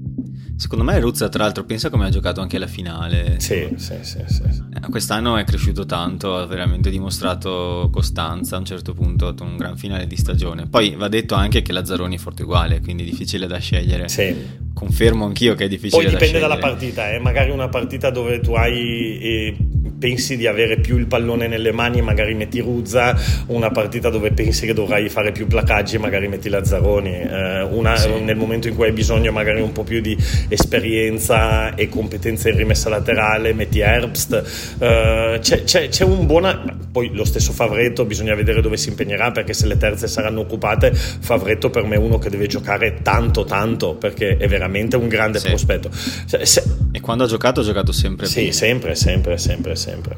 [0.63, 3.35] Secondo me Ruzza, tra l'altro, pensa come ha giocato anche alla finale.
[3.41, 4.43] Sì, sì, sì, sì.
[4.43, 9.43] Eh, quest'anno è cresciuto tanto, ha veramente dimostrato costanza a un certo punto, ha fatto
[9.43, 10.67] un gran finale di stagione.
[10.67, 14.07] Poi va detto anche che Lazzaroni è forte uguale, quindi difficile da scegliere.
[14.07, 14.33] Sì.
[14.73, 16.17] Confermo anch'io che è difficile da scegliere.
[16.17, 17.19] Poi dipende dalla partita, eh?
[17.19, 19.19] magari una partita dove tu hai...
[19.19, 19.57] Eh,
[20.03, 24.31] pensi di avere più il pallone nelle mani e magari metti Ruzza, una partita dove
[24.31, 28.19] pensi che dovrai fare più placaggi e magari metti Lazzaroni, eh, una, sì.
[28.19, 30.17] nel momento in cui hai bisogno magari un po' più di
[30.49, 36.81] esperienza e competenza in rimessa laterale, metti Herbst, eh, c'è, c'è, c'è, un buona...
[36.91, 40.91] Poi lo stesso Favretto, bisogna vedere dove si impegnerà perché se le terze saranno occupate,
[40.93, 45.39] Favretto per me è uno che deve giocare tanto tanto perché è veramente un grande
[45.39, 45.47] sì.
[45.47, 45.89] prospetto.
[45.93, 46.63] Se, se...
[46.91, 48.51] E quando ha giocato ha giocato sempre Sì, bene.
[48.51, 50.15] sempre, sempre, sempre, sempre sempre.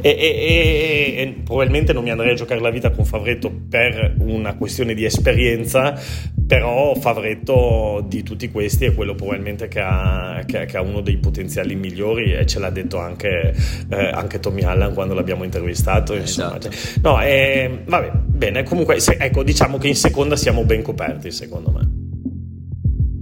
[0.00, 4.54] E, e, e, probabilmente non mi andrei a giocare la vita con Favretto per una
[4.54, 5.98] questione di esperienza,
[6.46, 11.18] però Favretto di tutti questi è quello probabilmente che ha, che, che ha uno dei
[11.18, 13.54] potenziali migliori e ce l'ha detto anche,
[13.88, 16.14] eh, anche Tommy Allan quando l'abbiamo intervistato.
[16.14, 16.58] Insomma.
[16.58, 16.70] Esatto.
[17.02, 21.70] No, eh, vabbè, bene, comunque se, ecco, diciamo che in seconda siamo ben coperti secondo
[21.70, 22.04] me.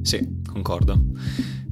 [0.02, 1.00] Sì, concordo.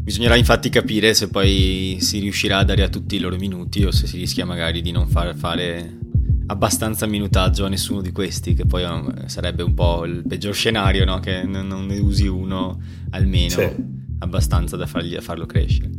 [0.03, 3.93] Bisognerà infatti capire se poi si riuscirà a dare a tutti i loro minuti o
[3.93, 5.99] se si rischia magari di non far fare
[6.47, 11.05] abbastanza minutaggio a nessuno di questi, che poi um, sarebbe un po' il peggior scenario,
[11.05, 11.21] no?
[11.21, 13.71] che non, ne usi uno almeno sì.
[14.19, 15.91] abbastanza da fargli, farlo crescere.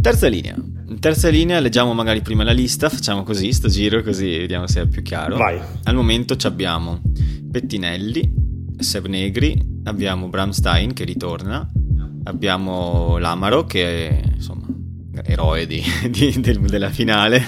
[0.00, 4.38] Terza linea, in terza linea leggiamo magari prima la lista, facciamo così, sto giro così
[4.38, 5.36] vediamo se è più chiaro.
[5.36, 5.60] Vai.
[5.82, 7.02] Al momento abbiamo
[7.50, 8.32] Pettinelli,
[8.78, 11.68] Seb Negri, abbiamo Bramstein che ritorna,
[12.28, 14.66] abbiamo Lamaro che è insomma
[15.24, 17.42] eroe di, di, del, della finale,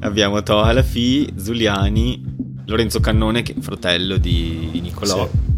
[0.00, 2.22] abbiamo Toha Lafi, Zuliani,
[2.66, 5.28] Lorenzo Cannone che è fratello di, di Nicolò.
[5.30, 5.49] Sì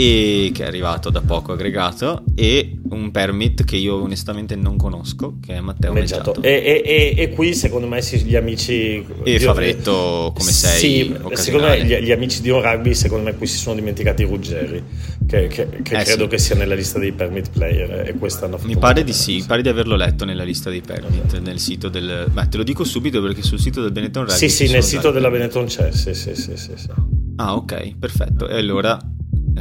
[0.00, 5.36] e che è arrivato da poco aggregato e un permit che io onestamente non conosco
[5.44, 6.40] che è Matteo Meggiato.
[6.40, 11.66] E, e, e, e, qui secondo me gli amici e Favretto come sei sì, secondo
[11.66, 14.82] me gli, gli, amici di un rugby secondo me qui si sono dimenticati Ruggeri
[15.26, 16.28] che, che, che eh, credo sì.
[16.30, 19.60] che sia nella lista dei permit player e quest'anno mi pare di sì mi pare
[19.60, 23.20] di averlo letto nella lista dei permit nel sito del beh te lo dico subito
[23.20, 26.34] perché sul sito del Benetton Rugby sì sì nel sito della Benetton c'è sì sì
[26.34, 26.88] sì, sì, sì.
[27.36, 28.48] ah ok perfetto.
[28.48, 28.98] E allora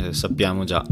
[0.08, 0.84] eh, sappiamo già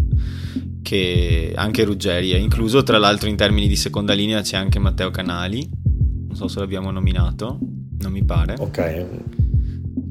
[0.88, 5.12] che anche Ruggeri è incluso, tra l'altro in termini di seconda linea c'è anche Matteo
[5.12, 7.60] Canali, non so se l'abbiamo nominato,
[8.00, 8.56] non mi pare.
[8.58, 9.06] Ok.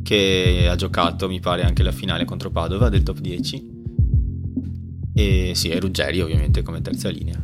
[0.03, 3.75] Che ha giocato, mi pare, anche la finale contro Padova del top 10.
[5.15, 7.43] E sì, è Ruggeri ovviamente come terza linea.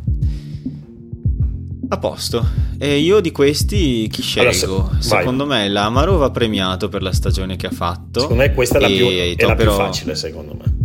[1.89, 2.47] A posto.
[2.77, 4.75] E io di questi chi scelgo?
[4.75, 8.21] Allora, se, secondo me l'Amaro va premiato per la stagione che ha fatto.
[8.21, 10.82] Secondo me questa è la, più, è la più facile, secondo me.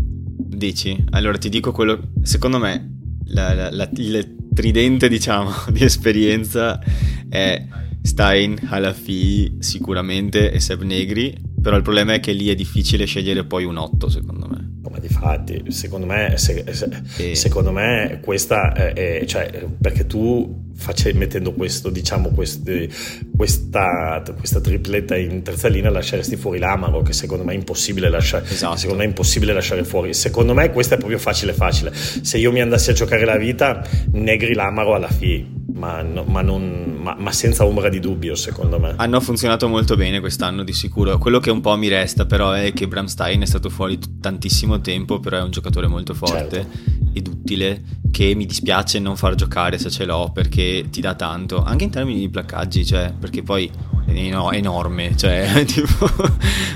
[0.57, 1.05] Dici?
[1.11, 2.13] Allora ti dico quello.
[2.23, 6.81] Secondo me la, la, la, il tridente, diciamo, di esperienza
[7.29, 7.63] è
[8.01, 11.37] Stein, Halafi sicuramente e Seb Negri.
[11.61, 14.79] Però il problema è che lì è difficile scegliere poi un 8, secondo me.
[14.89, 17.35] Ma di fatti, secondo me, se, se, e...
[17.35, 22.89] secondo me questa è, è, cioè, perché tu face, mettendo questo, diciamo, questi,
[23.35, 28.45] questa, questa, tripletta in terza linea lasceresti fuori l'Amaro che secondo me è impossibile lasciare
[28.47, 28.77] esatto.
[28.77, 32.51] secondo me è impossibile lasciare fuori secondo me questa è proprio facile facile se io
[32.51, 37.15] mi andassi a giocare la vita negri l'Amaro alla fine ma, no, ma, non, ma,
[37.17, 38.95] ma, senza ombra di dubbio, secondo me.
[38.97, 41.17] Hanno funzionato molto bene quest'anno, di sicuro.
[41.19, 44.81] Quello che un po' mi resta, però, è che Bramstein è stato fuori t- tantissimo
[44.81, 47.06] tempo, però è un giocatore molto forte certo.
[47.17, 47.83] Ed utile.
[48.09, 51.91] Che mi dispiace non far giocare se ce l'ho, perché ti dà tanto, anche in
[51.91, 53.69] termini di placcaggi, cioè, perché poi
[54.05, 56.09] è enorme, cioè, tipo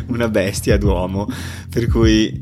[0.08, 1.28] una bestia d'uomo.
[1.70, 2.42] Per cui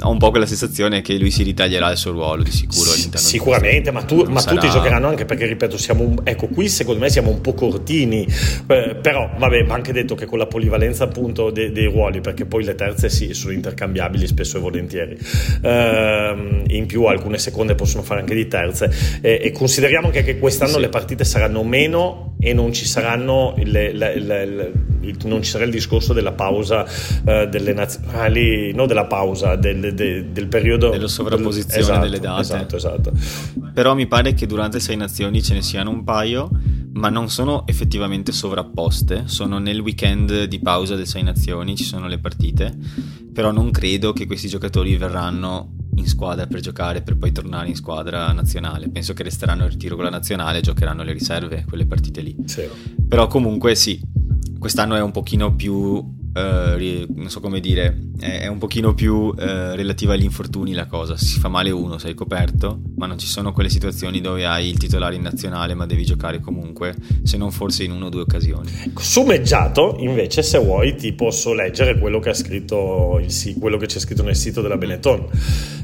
[0.00, 3.26] ho un po' quella sensazione che lui si ritaglierà il suo ruolo di sicuro all'interno
[3.26, 4.54] sicuramente ma, tu, ma sarà...
[4.54, 8.26] tutti giocheranno anche perché ripeto siamo ecco qui secondo me siamo un po' cortini.
[8.66, 12.44] Eh, però vabbè va anche detto che con la polivalenza appunto dei, dei ruoli perché
[12.44, 15.18] poi le terze sì sono intercambiabili spesso e volentieri.
[15.62, 18.92] Eh, in più alcune seconde possono fare anche di terze.
[19.20, 20.80] Eh, e consideriamo anche che quest'anno sì.
[20.80, 24.72] le partite saranno meno e non ci saranno le, le, le,
[25.24, 26.86] non ci sarà il discorso della pausa
[27.24, 32.20] eh, delle nazionali no della pausa del del, del, del periodo della sovrapposizione esatto, delle
[32.20, 32.40] date.
[32.40, 33.12] Esatto, esatto.
[33.72, 36.50] Però mi pare che durante Sei Nazioni ce ne siano un paio,
[36.92, 42.06] ma non sono effettivamente sovrapposte, sono nel weekend di pausa del Sei Nazioni, ci sono
[42.06, 42.76] le partite,
[43.32, 47.74] però non credo che questi giocatori verranno in squadra per giocare per poi tornare in
[47.74, 48.88] squadra nazionale.
[48.90, 52.36] Penso che resteranno in ritiro con la nazionale giocheranno le riserve, quelle partite lì.
[52.44, 52.62] Sì.
[53.08, 54.00] Però comunque sì,
[54.60, 59.34] quest'anno è un pochino più Uh, non so come dire, è, un pochino più uh,
[59.36, 61.16] relativa agli infortuni la cosa.
[61.16, 64.78] Si fa male uno, sei coperto, ma non ci sono quelle situazioni dove hai il
[64.78, 68.70] titolare in nazionale, ma devi giocare comunque, se non forse in una o due occasioni.
[68.96, 73.98] Sumeggiato, invece, se vuoi, ti posso leggere quello che, ha scritto il, quello che c'è
[73.98, 75.26] scritto nel sito della Benetton.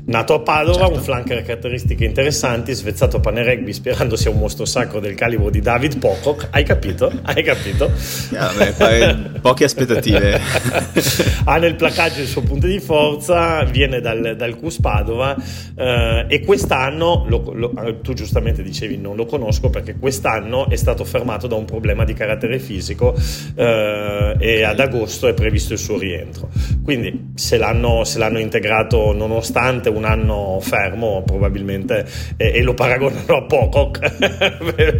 [0.06, 0.94] Nato a Padova, certo.
[0.94, 5.50] un flanker caratteristiche interessanti, svezzato a pane rugby sperando sia un mostro sacro del calibro
[5.50, 6.46] di David Pocock.
[6.50, 7.10] Hai capito?
[7.22, 7.90] Hai capito?
[8.30, 10.35] Yeah, beh, poche aspettative.
[11.44, 15.36] ha nel placaggio il suo punto di forza, viene dal, dal CUS Padova
[15.76, 20.76] eh, e quest'anno, lo, lo, eh, tu giustamente dicevi non lo conosco perché quest'anno è
[20.76, 23.14] stato fermato da un problema di carattere fisico
[23.54, 26.48] eh, e ad agosto è previsto il suo rientro.
[26.82, 33.36] Quindi se l'hanno, se l'hanno integrato nonostante un anno fermo probabilmente e, e lo paragonano
[33.36, 34.14] a Pocock.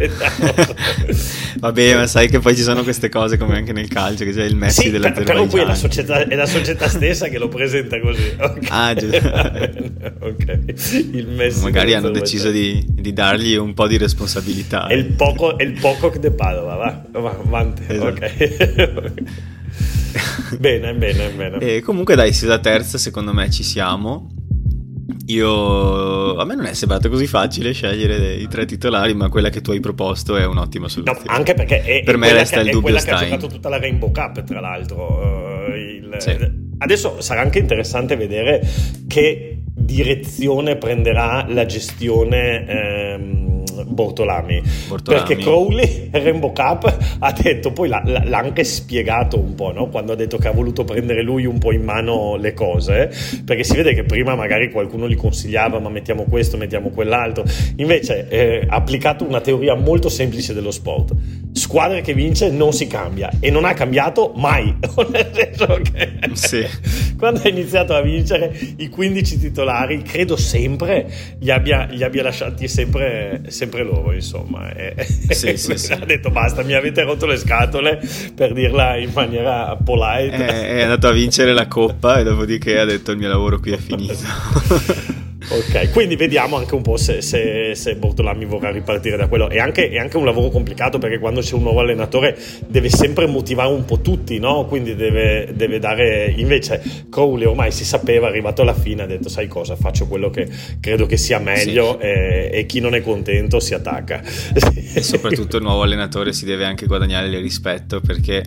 [1.59, 4.43] Vabbè, ma sai che poi ci sono queste cose come anche nel calcio, che c'è
[4.43, 7.47] il Messi sì, della però poi è la, società, è la, società, stessa che lo
[7.47, 8.35] presenta così.
[8.47, 8.67] Okay.
[8.69, 9.17] Ah, giusto.
[10.25, 10.63] ok.
[11.11, 14.87] Il Messi Magari hanno deciso di, di, dargli un po' di responsabilità.
[14.87, 17.83] È il poco, è il poco de Padova, va, va avanti.
[17.87, 18.07] Esatto.
[18.07, 19.23] Ok.
[20.57, 21.57] bene, bene, bene.
[21.57, 24.29] E comunque dai, se da terza secondo me ci siamo.
[25.27, 29.61] Io a me non è sembrato così facile scegliere i tre titolari, ma quella che
[29.61, 31.21] tu hai proposto è un'ottima soluzione.
[31.25, 33.17] No, anche perché è, per è me resta che, il dubbio è quella Stein.
[33.17, 35.67] che ha giocato tutta la Rainbow Cup, tra l'altro.
[35.67, 36.65] Uh, il, sì.
[36.77, 38.65] Adesso sarà anche interessante vedere
[39.07, 45.25] che direzione prenderà la gestione ehm, Bortolami, Bortolami.
[45.25, 49.87] perché Crowley Rainbow Cup ha detto, poi l'ha, l'ha anche spiegato un po', no?
[49.89, 53.11] quando ha detto che ha voluto prendere lui un po' in mano le cose,
[53.45, 57.43] perché si vede che prima magari qualcuno gli consigliava ma mettiamo questo, mettiamo quell'altro,
[57.75, 61.13] invece eh, ha applicato una teoria molto semplice dello sport,
[61.51, 64.73] squadra che vince non si cambia e non ha cambiato mai,
[65.09, 66.65] nel senso che sì.
[67.17, 71.09] quando ha iniziato a vincere i 15 titolari credo sempre
[71.39, 74.95] li abbia, li abbia lasciati sempre, sempre loro insomma e,
[75.29, 75.93] sì, sì, sì.
[75.93, 77.99] ha detto basta mi avete rotto le scatole
[78.35, 80.45] per dirla in maniera polite.
[80.45, 83.71] È, è andato a vincere la coppa e dopodiché ha detto il mio lavoro qui
[83.71, 85.15] è finito
[85.49, 89.49] Ok, quindi vediamo anche un po' se, se, se Bortolami vorrà ripartire da quello.
[89.49, 93.27] È anche, è anche, un lavoro complicato perché quando c'è un nuovo allenatore deve sempre
[93.27, 94.65] motivare un po' tutti, no?
[94.65, 96.33] Quindi deve, deve dare.
[96.35, 99.77] Invece, Crowley ormai si sapeva, arrivato alla fine, ha detto: Sai cosa?
[99.77, 100.49] Faccio quello che
[100.81, 102.05] credo che sia meglio sì.
[102.05, 104.21] e, e, chi non è contento si attacca.
[104.93, 108.43] E soprattutto il nuovo allenatore si deve anche guadagnare il rispetto perché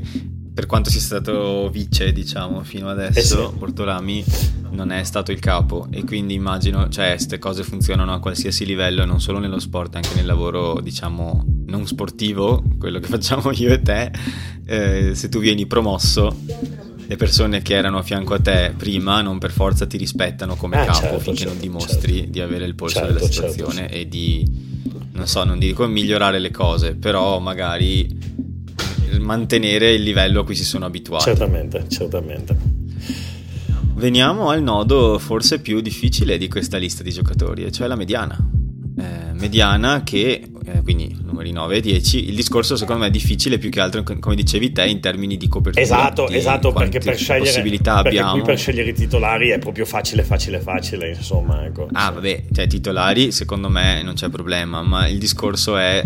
[0.53, 3.57] per quanto sia stato vice, diciamo, fino adesso, eh sì.
[3.57, 4.25] Bortolami
[4.71, 9.05] non è stato il capo e quindi immagino, cioè, queste cose funzionano a qualsiasi livello,
[9.05, 13.81] non solo nello sport, anche nel lavoro, diciamo, non sportivo, quello che facciamo io e
[13.81, 14.11] te,
[14.67, 16.37] eh, se tu vieni promosso
[17.11, 20.81] le persone che erano a fianco a te prima non per forza ti rispettano come
[20.81, 22.31] eh, capo certo, finché certo, non dimostri certo.
[22.31, 24.49] di avere il polso certo, della certo, situazione e di,
[25.15, 28.17] non so, non dico migliorare le cose, però magari
[29.19, 31.25] mantenere il livello a cui si sono abituati.
[31.25, 32.57] Certamente, certamente.
[33.95, 38.39] Veniamo al nodo forse più difficile di questa lista di giocatori, cioè la mediana.
[39.01, 43.59] Eh, mediana che, eh, quindi numeri 9 e 10, il discorso secondo me è difficile
[43.59, 45.83] più che altro, come dicevi te, in termini di copertura.
[45.83, 48.43] Esatto, esatto, perché per scegliere, possibilità perché abbiamo.
[48.43, 51.65] per scegliere i titolari è proprio facile, facile, facile, insomma.
[51.65, 51.89] Ecco.
[51.93, 56.05] Ah, vabbè, cioè titolari secondo me non c'è problema, ma il discorso è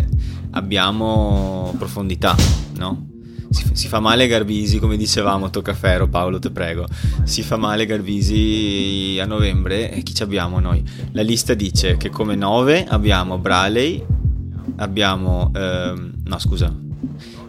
[0.53, 2.37] abbiamo profondità,
[2.77, 3.14] no?
[3.55, 6.87] Si, si, fa male Garbisi, come dicevamo, tocca ferro Paolo, te prego.
[7.23, 10.83] Si fa male Garbisi a novembre e chi ci abbiamo noi?
[11.13, 14.05] La lista dice che come 9 abbiamo Braley,
[14.77, 15.53] abbiamo...
[15.55, 16.75] Ehm, no scusa,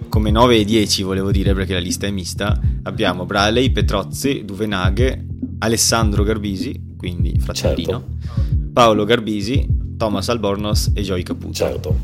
[0.09, 5.25] come 9 e 10 volevo dire perché la lista è mista, abbiamo Braley, Petrozzi, Duvenaghe,
[5.57, 8.71] Alessandro Garbisi, quindi fratellino, certo.
[8.71, 11.53] Paolo Garbisi, Thomas Albornoz e Joy Caputo.
[11.53, 11.99] Certo.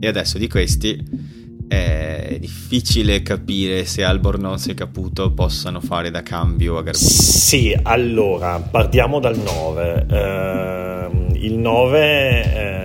[0.00, 1.30] E adesso di questi
[1.72, 7.22] è difficile capire se Albornoz e Caputo possano fare da cambio a Garbisi.
[7.22, 10.06] Sì, allora partiamo dal 9.
[10.10, 12.81] Uh, il 9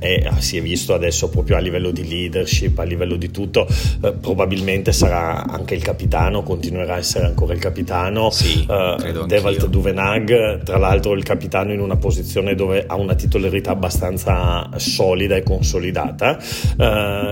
[0.00, 3.68] è, ah, si è visto adesso proprio a livello di leadership, a livello di tutto.
[4.00, 8.30] Uh, probabilmente sarà anche il capitano, continuerà a essere ancora il capitano.
[8.30, 13.70] Sì, uh, Devalt Duvenag, tra l'altro il capitano in una posizione dove ha una titolarità
[13.70, 16.38] abbastanza solida e consolidata.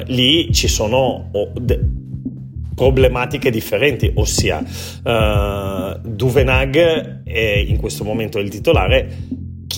[0.06, 1.80] lì ci sono sono de-
[2.74, 9.10] problematiche differenti, ossia uh, Duvenag è in questo momento il titolare,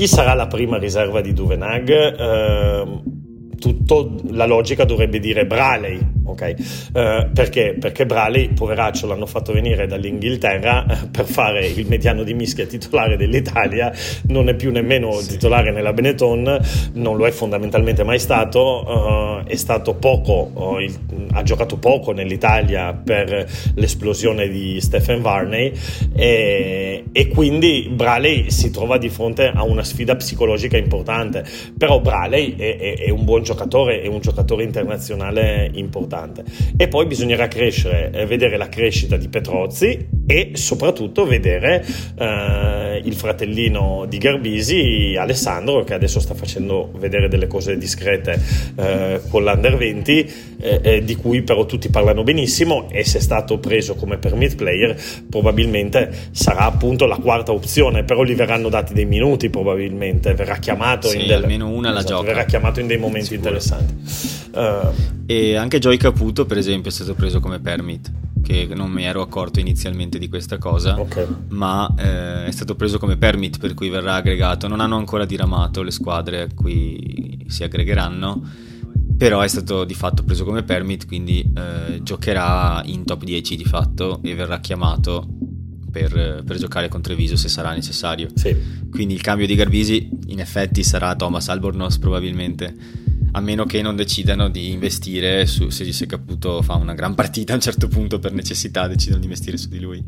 [0.00, 1.88] chi sarà la prima riserva di Duvenag?
[2.18, 3.02] Uh,
[3.60, 6.54] tutto la logica dovrebbe dire Braley, ok?
[6.92, 7.76] Uh, perché?
[7.78, 13.18] Perché Braley, poveraccio, l'hanno fatto venire dall'Inghilterra uh, per fare il mediano di mischia titolare
[13.18, 13.92] dell'Italia,
[14.28, 15.32] non è più nemmeno sì.
[15.32, 16.58] titolare nella Benetton,
[16.94, 22.94] non lo è fondamentalmente mai stato, uh, è stato poco, il, ha giocato poco nell'Italia
[22.94, 25.72] per l'esplosione di Stephen Varney
[26.16, 31.44] e, e quindi Braley si trova di fronte a una sfida psicologica importante,
[31.76, 36.44] però Braley è, è, è un buon giocatore, è un giocatore internazionale importante.
[36.76, 41.84] E poi bisognerà crescere, eh, vedere la crescita di Petrozzi e soprattutto vedere
[42.16, 48.40] eh, il fratellino di Garbisi, Alessandro, che adesso sta facendo vedere delle cose discrete
[48.76, 53.20] eh, con l'Under 20, eh, eh, di cui però tutti parlano benissimo e se è
[53.20, 54.96] stato preso come permit player
[55.28, 61.08] probabilmente sarà appunto la quarta opzione, però gli verranno dati dei minuti probabilmente, verrà chiamato
[61.08, 61.42] sì, in del...
[61.42, 62.22] almeno una la esatto.
[62.22, 63.94] Verrà chiamato in dei momenti interessanti.
[64.52, 64.92] Uh,
[65.26, 69.22] e anche Joy Caputo, per esempio, è stato preso come permit, che non mi ero
[69.22, 71.26] accorto inizialmente di questa cosa, okay.
[71.48, 74.68] ma eh, è stato preso come permit, per cui verrà aggregato.
[74.68, 78.42] Non hanno ancora diramato le squadre a cui si aggregheranno,
[79.16, 83.64] però è stato di fatto preso come permit, quindi eh, giocherà in top 10 di
[83.64, 85.28] fatto e verrà chiamato
[85.90, 88.28] per, per, giocare con Treviso se sarà necessario.
[88.34, 88.56] Sì.
[88.90, 92.74] Quindi il cambio di Garbisi in effetti sarà Thomas Albornoz probabilmente,
[93.32, 97.52] a meno che non decidano di investire su, se Gise Caputo fa una gran partita
[97.52, 100.04] a un certo punto per necessità decidono di investire su di lui.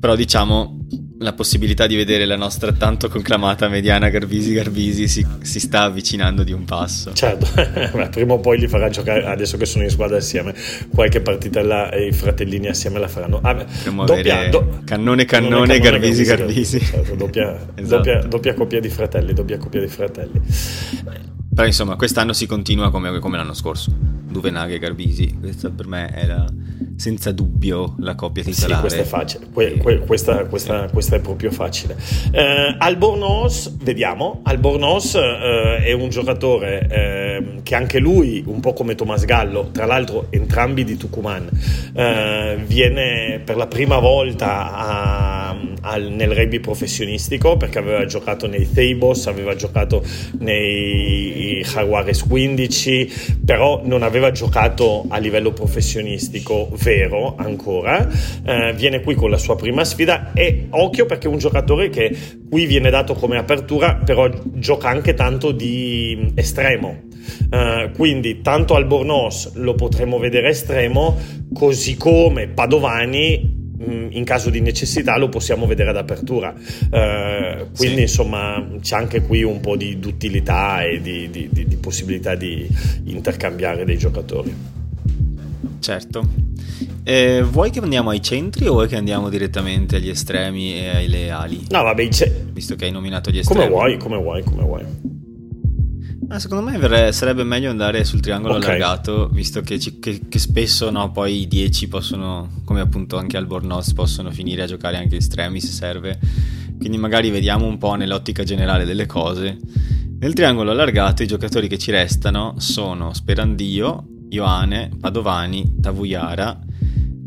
[0.00, 0.86] Però diciamo
[1.18, 6.52] la possibilità di vedere la nostra tanto conclamata mediana Garbisi-Garbisi si, si sta avvicinando di
[6.52, 7.12] un passo.
[7.12, 7.46] Certo,
[8.10, 10.54] prima o poi li farà giocare, adesso che sono in squadra assieme,
[10.92, 13.40] qualche partita e i fratellini assieme la faranno.
[13.42, 13.64] Ah,
[14.04, 16.80] doppia, do, cannone, cannone, Garbisi-Garbisi.
[16.80, 18.02] Certo, doppia, esatto.
[18.02, 20.40] doppia, doppia coppia di fratelli, doppia coppia di fratelli.
[21.54, 23.92] Però insomma, quest'anno si continua come, come l'anno scorso.
[24.34, 26.44] Duvenaghe e Garbisi, questa per me è la,
[26.96, 28.74] senza dubbio la coppia titolare.
[28.74, 31.96] Sì, questa è facile, que, que, questa, questa, questa, è proprio facile.
[32.32, 38.96] Eh, Albornoz, vediamo, Albornoz eh, è un giocatore eh, che anche lui, un po' come
[38.96, 41.48] Tomas Gallo, tra l'altro entrambi di Tucumán,
[41.92, 45.43] eh, viene per la prima volta a,
[45.80, 50.02] a, nel rugby professionistico perché aveva giocato nei Theibos, aveva giocato
[50.38, 58.08] nei Jaguares 15, però non aveva giocato a livello professionistico vero ancora.
[58.44, 62.16] Eh, viene qui con la sua prima sfida e occhio perché è un giocatore che
[62.48, 67.02] qui viene dato come apertura, però gioca anche tanto di estremo.
[67.50, 71.18] Uh, quindi tanto Albornoz lo potremo vedere estremo,
[71.54, 73.53] così come Padovani Mm,
[74.10, 76.54] in caso di necessità lo possiamo vedere ad apertura.
[76.90, 78.02] Eh, quindi sì.
[78.02, 82.66] insomma c'è anche qui un po' di d'utilità e di, di, di, di, possibilità di
[83.04, 84.54] intercambiare dei giocatori.
[85.80, 86.26] Certo.
[87.04, 91.30] Eh, vuoi che andiamo ai centri o vuoi che andiamo direttamente agli estremi e alle
[91.30, 91.66] ali?
[91.68, 92.46] No, vabbè, ce...
[92.50, 93.64] visto che hai nominato gli estremi.
[93.64, 95.13] Come vuoi, come vuoi, come vuoi.
[96.28, 98.68] Ah, secondo me verre- sarebbe meglio andare sul triangolo okay.
[98.68, 103.36] allargato, visto che, ci, che, che spesso no, poi i 10 possono, come appunto anche
[103.36, 106.18] al Bornos, possono finire a giocare anche estremi se serve.
[106.78, 109.58] Quindi magari vediamo un po' nell'ottica generale delle cose.
[110.18, 116.58] Nel triangolo allargato i giocatori che ci restano sono Sperandio, Ioane, Padovani, Tavuyara.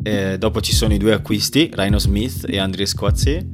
[0.03, 3.47] Eh, dopo ci sono i due acquisti, Rhino Smith e Andries Coatzé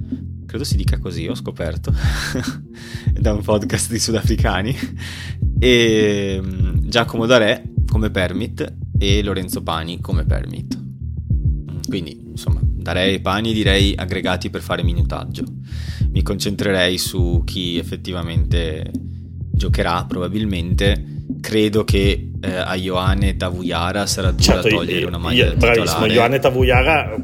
[0.54, 1.92] credo si dica così, ho scoperto,
[3.24, 4.76] da un podcast di sudafricani,
[5.58, 10.78] e mm, Giacomo Darè come permit e Lorenzo Pani come permit.
[10.78, 15.46] Mm, quindi, insomma, Darè e Pani direi aggregati per fare minutaggio.
[16.10, 24.42] Mi concentrerei su chi effettivamente giocherà probabilmente credo che eh, a Ioane Tavuyara sarà dura
[24.42, 27.18] certo, togliere una maglia io, bravissimo, Ioane Tavuyara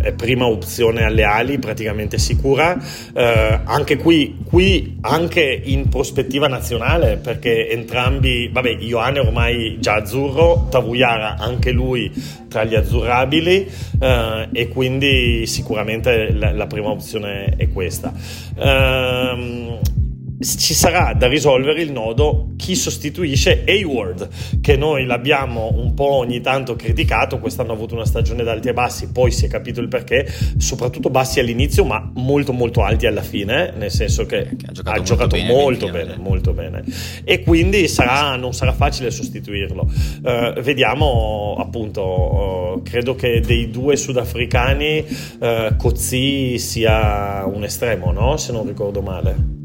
[0.00, 2.78] è prima opzione alle ali praticamente sicura.
[3.14, 10.68] Eh, anche qui, qui anche in prospettiva nazionale perché entrambi vabbè Ioane ormai già azzurro
[10.70, 12.12] Tavuyara anche lui
[12.48, 13.66] tra gli azzurrabili
[13.98, 18.12] eh, e quindi sicuramente la, la, prima opzione è questa.
[18.58, 19.96] Ehm
[20.40, 24.28] ci sarà da risolvere il nodo chi sostituisce Hayward,
[24.60, 28.68] che noi l'abbiamo un po' ogni tanto criticato, quest'anno ha avuto una stagione da alti
[28.68, 33.06] e bassi, poi si è capito il perché, soprattutto bassi all'inizio, ma molto molto alti
[33.06, 36.52] alla fine, nel senso che, che ha giocato, ha molto, giocato bene, molto, bene, molto,
[36.52, 36.84] bene,
[37.24, 39.90] E quindi sarà, non sarà facile sostituirlo.
[40.22, 45.04] Uh, vediamo appunto, uh, credo che dei due sudafricani
[45.40, 48.36] uh, Cozzi sia un estremo, no?
[48.36, 49.57] se non ricordo male.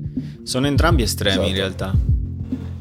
[0.44, 1.50] Sono entrambi estremi esatto.
[1.50, 1.96] in realtà.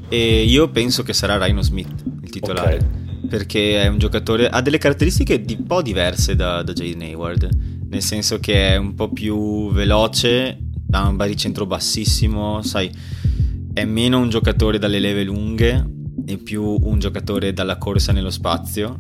[0.09, 2.75] E io penso che sarà Rhino Smith il titolare.
[2.75, 3.29] Okay.
[3.29, 4.49] Perché è un giocatore.
[4.49, 7.49] ha delle caratteristiche un po' diverse da, da Jaden Hayward.
[7.89, 10.59] Nel senso che è un po' più veloce,
[10.91, 12.91] ha un baricentro bassissimo, sai,
[13.73, 15.87] è meno un giocatore dalle leve lunghe
[16.27, 18.99] e più un giocatore dalla corsa nello spazio.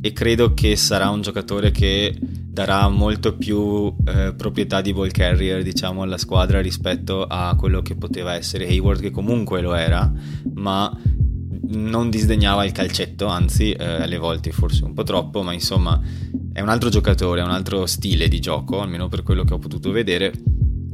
[0.00, 2.16] E credo che sarà un giocatore che
[2.58, 7.94] darà molto più eh, proprietà di ball carrier diciamo alla squadra rispetto a quello che
[7.94, 10.12] poteva essere Hayward che comunque lo era
[10.54, 10.92] ma
[11.70, 16.00] non disdegnava il calcetto anzi eh, alle volte forse un po' troppo ma insomma
[16.52, 19.58] è un altro giocatore è un altro stile di gioco almeno per quello che ho
[19.58, 20.32] potuto vedere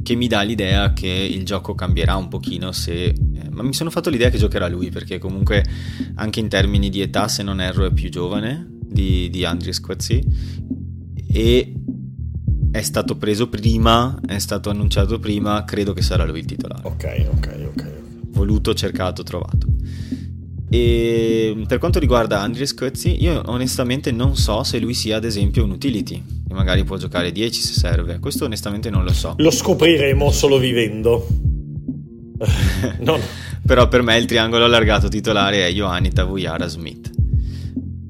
[0.03, 3.05] che mi dà l'idea che il gioco cambierà un pochino se...
[3.05, 3.15] Eh,
[3.49, 5.65] ma mi sono fatto l'idea che giocherà lui perché comunque
[6.13, 10.83] anche in termini di età se non erro è più giovane di, di Andries Quazzi
[11.35, 11.73] e
[12.71, 16.87] è stato preso prima, è stato annunciato prima, credo che sarà lui il titolare.
[16.87, 17.93] Ok, ok, ok.
[18.29, 19.67] Voluto, cercato, trovato.
[20.69, 25.65] E per quanto riguarda Andres Coetzee, io onestamente non so se lui sia ad esempio
[25.65, 28.19] un utility, che magari può giocare 10 se serve.
[28.19, 29.33] Questo onestamente non lo so.
[29.37, 31.27] Lo scopriremo solo vivendo.
[32.99, 33.19] no.
[33.65, 37.14] Però per me il triangolo allargato titolare è Ioanni Tavuyara Smith.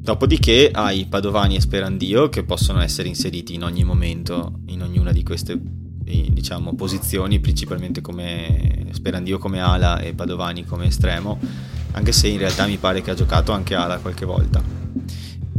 [0.06, 5.24] Dopodiché hai Padovani e Sperandio che possono essere inseriti in ogni momento, in ognuna di
[5.24, 11.40] queste diciamo, posizioni, principalmente come Sperandio come ala e Padovani come estremo,
[11.94, 14.62] anche se in realtà mi pare che ha giocato anche ala qualche volta.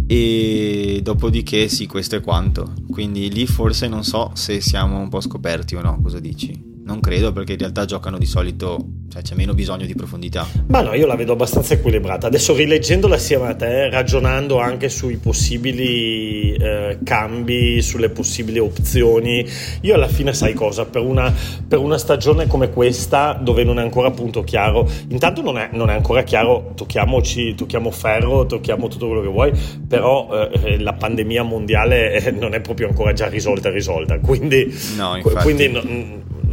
[0.07, 2.73] E dopodiché sì, questo è quanto.
[2.89, 6.76] Quindi lì forse non so se siamo un po' scoperti o no, cosa dici?
[6.87, 8.78] Non credo perché in realtà giocano di solito,
[9.11, 10.47] cioè c'è meno bisogno di profondità.
[10.68, 12.28] Ma no, io la vedo abbastanza equilibrata.
[12.28, 19.45] Adesso rileggendola assieme a te, ragionando anche sui possibili eh, cambi, sulle possibili opzioni,
[19.80, 21.34] io alla fine sai cosa, per una,
[21.66, 25.91] per una, stagione come questa, dove non è ancora appunto chiaro, intanto non è, non
[25.91, 29.53] è ancora chiaro, tocchiamoci, tocchiamo ferro, tocchiamo tutto quello che vuoi,
[29.89, 35.18] però eh, la pandemia mondiale eh, non è proprio ancora già risolta risolta, quindi, no,
[35.43, 35.82] quindi no,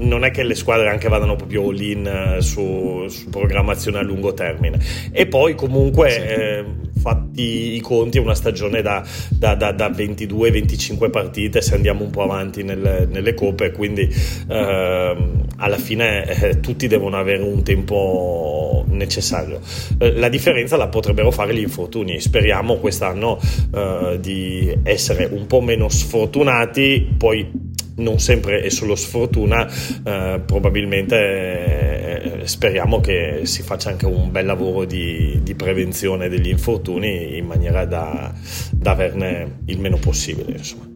[0.04, 4.34] non è che le squadre anche vadano proprio all-in eh, su, su programmazione a lungo
[4.34, 4.80] termine.
[5.12, 6.20] E poi comunque sì.
[6.20, 6.66] eh,
[7.04, 12.12] fatti i conti è una stagione da, da, da, da 22-25 partite se andiamo un
[12.12, 14.10] po' avanti nelle, nelle coppe, quindi
[14.48, 15.16] eh,
[15.58, 19.60] alla fine eh, tutti devono avere un tempo necessario.
[19.98, 23.40] Eh, la differenza la potrebbero fare gli infortuni, speriamo quest'anno
[23.74, 32.42] eh, di essere un po' meno sfortunati, poi non sempre è solo sfortuna, eh, probabilmente
[32.42, 37.46] eh, speriamo che si faccia anche un bel lavoro di, di prevenzione degli infortuni in
[37.46, 38.34] maniera da,
[38.72, 40.58] da averne il meno possibile.
[40.58, 40.90] Insomma.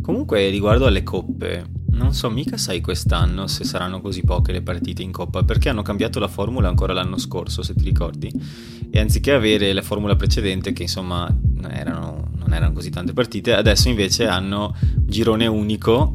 [0.00, 5.02] Comunque riguardo alle coppe, non so mica sai quest'anno se saranno così poche le partite
[5.02, 8.32] in coppa, perché hanno cambiato la formula ancora l'anno scorso, se ti ricordi.
[8.90, 11.28] E anziché avere la formula precedente, che insomma
[11.70, 16.12] erano, non erano così tante partite, adesso invece hanno girone unico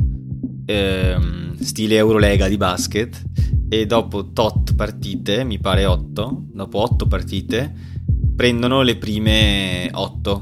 [0.66, 3.22] ehm, stile Eurolega di basket
[3.70, 7.74] e dopo tot partite, mi pare 8, dopo 8 partite
[8.36, 10.42] prendono le prime 8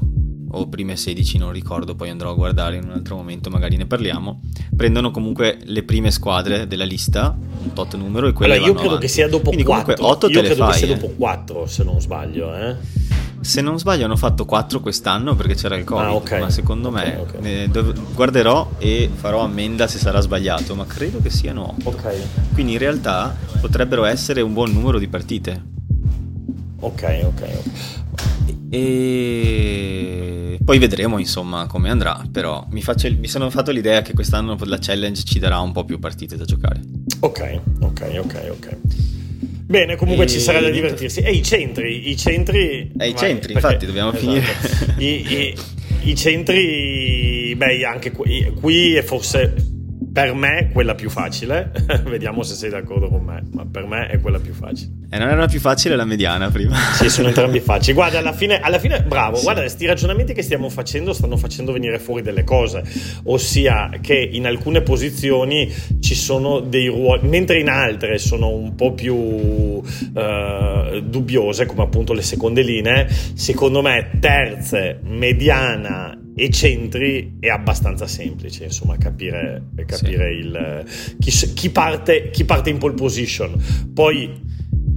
[0.53, 3.85] o prime 16, non ricordo, poi andrò a guardare in un altro momento, magari ne
[3.85, 4.41] parliamo.
[4.75, 8.89] Prendono comunque le prime squadre della lista, un tot numero e quelle allora, io credo
[8.89, 9.05] avanti.
[9.05, 9.95] che sia dopo Quindi 4.
[9.95, 10.99] Comunque 8 io te credo fai, che sia eh.
[10.99, 12.75] dopo 4, se non sbaglio, eh.
[13.41, 16.39] Se non sbaglio hanno fatto 4 quest'anno perché c'era il Covid, ah, okay.
[16.39, 17.67] ma secondo okay, me okay.
[17.69, 21.89] dov- guarderò e farò ammenda se sarà sbagliato, ma credo che siano 8.
[21.89, 22.13] Ok.
[22.53, 25.63] Quindi in realtà potrebbero essere un buon numero di partite.
[26.79, 27.59] Ok, ok.
[28.69, 34.55] E poi vedremo insomma come andrà, però mi, faccio, mi sono fatto l'idea che quest'anno
[34.61, 36.79] la challenge ci darà un po' più partite da giocare.
[37.19, 38.77] Ok, ok, ok, ok.
[39.71, 40.27] Bene, comunque e...
[40.27, 41.21] ci sarà da divertirsi.
[41.21, 42.91] E i centri, i centri...
[42.97, 43.67] E i centri, perché...
[43.67, 44.31] infatti, dobbiamo esatto.
[44.31, 44.45] finire.
[44.97, 49.70] I, i, I, centri, beh, anche qui, qui è forse
[50.11, 51.71] per me quella più facile.
[52.03, 54.91] Vediamo se sei d'accordo con me, ma per me è quella più facile.
[55.09, 56.75] E non era più facile la mediana prima.
[56.93, 57.93] Sì, sono entrambi facili.
[57.93, 59.43] Guarda, alla fine, alla fine bravo, sì.
[59.43, 62.83] guarda, questi ragionamenti che stiamo facendo stanno facendo venire fuori delle cose,
[63.23, 68.93] ossia che in alcune posizioni ci sono dei ruoli, mentre in altre sono un po'
[68.93, 69.81] più uh,
[71.01, 78.65] dubbiose, come appunto le seconde linee, secondo me terze, mediana e centri è abbastanza semplice
[78.65, 80.39] insomma capire, capire sì.
[80.39, 80.85] il,
[81.19, 83.61] chi, chi, parte, chi parte in pole position
[83.93, 84.49] poi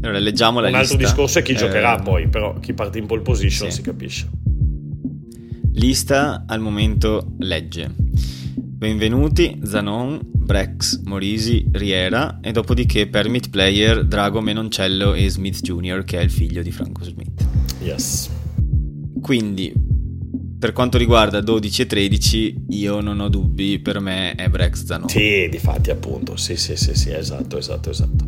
[0.03, 0.95] allora, leggiamo la un lista.
[0.95, 3.77] altro discorso è chi eh, giocherà poi però chi parte in pole position sì.
[3.77, 4.29] si capisce
[5.73, 15.15] lista al momento legge benvenuti Zanon Brex, Morisi, Riera e dopodiché Permit Player, Drago Menoncello
[15.15, 16.05] e Smith Jr.
[16.05, 17.45] che è il figlio di Franco Smith
[17.81, 18.31] yes
[19.21, 19.94] quindi
[20.65, 25.11] per quanto riguarda 12 e 13, io non ho dubbi, per me è Brex Zanon.
[25.11, 28.25] Sì, di fatti appunto, sì, sì, sì, sì, esatto, esatto, esatto.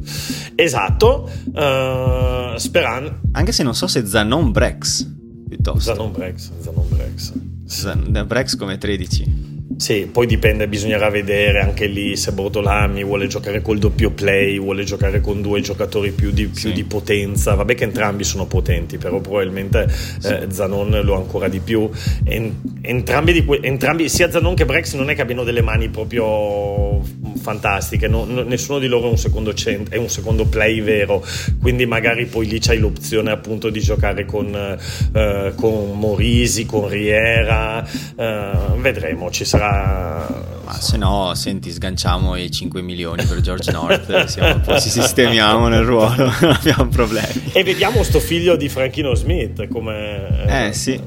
[0.54, 3.20] Esatto, uh, Speran...
[3.32, 5.10] Anche se non so se Zanon Brex,
[5.48, 5.94] piuttosto.
[5.94, 7.32] Zanon Brex, Zanon Brex.
[7.64, 9.55] Zan- Brex come 13.
[9.76, 14.84] Sì, poi dipende, bisognerà vedere anche lì se Bortolami vuole giocare col doppio play, vuole
[14.84, 16.72] giocare con due giocatori più di, più sì.
[16.72, 17.54] di potenza.
[17.54, 19.86] Vabbè che entrambi sono potenti, però probabilmente
[20.18, 20.28] sì.
[20.28, 21.90] eh, Zanon lo ancora di più.
[22.24, 25.88] En, entrambi, di que- entrambi, sia Zanon che Brex non è che abbiano delle mani
[25.90, 27.02] proprio
[27.46, 31.24] fantastiche, no, no, nessuno di loro è un, secondo cent- è un secondo play vero,
[31.60, 37.86] quindi magari poi lì c'hai l'opzione appunto di giocare con, eh, con Morisi, con Riera,
[38.16, 44.24] eh, vedremo, ci sarà ma se no, senti, sganciamo i 5 milioni per George North,
[44.26, 47.52] siamo, poi ci sistemiamo nel ruolo, non abbiamo problemi.
[47.52, 50.66] E vediamo sto figlio di Franchino Smith come...
[50.68, 51.00] Eh sì,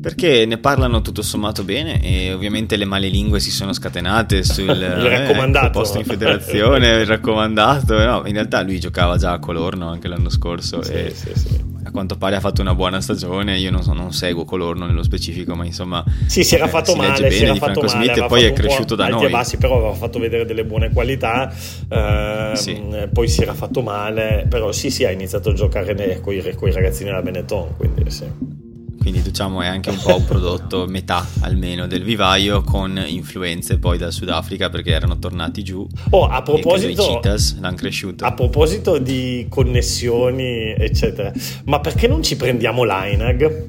[0.00, 4.68] perché ne parlano tutto sommato bene e ovviamente le male lingue si sono scatenate sul
[4.70, 7.98] il eh, ecco, posto in federazione, il raccomandato.
[7.98, 11.76] No, in realtà lui giocava già a Colorno anche l'anno scorso sì, e sì, sì
[11.88, 13.58] a quanto pare ha fatto una buona stagione.
[13.58, 16.92] Io non, so, non seguo Colorno nello specifico, ma insomma, sì, si era eh, fatto
[16.92, 17.30] si male.
[17.30, 19.30] Si era fatto Franco male, Smith e poi è cresciuto da noi.
[19.30, 21.52] Bassi, però aveva fatto vedere delle buone qualità.
[21.88, 22.80] Eh, sì.
[23.12, 27.08] Poi si era fatto male, però sì, sì, ha iniziato a giocare con i ragazzini
[27.08, 27.76] della Benetton.
[27.76, 28.67] Quindi sì.
[29.08, 33.96] Quindi diciamo è anche un po' un prodotto metà almeno del vivaio con influenze poi
[33.96, 35.86] dal Sudafrica perché erano tornati giù.
[36.10, 38.26] Oh, a proposito, cheetahs l'hanno cresciuto.
[38.26, 41.32] A proposito di connessioni, eccetera,
[41.64, 43.66] ma perché non ci prendiamo l'AINAG?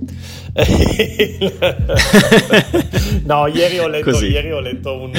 [3.23, 5.11] no, ieri ho letto, ieri ho letto un,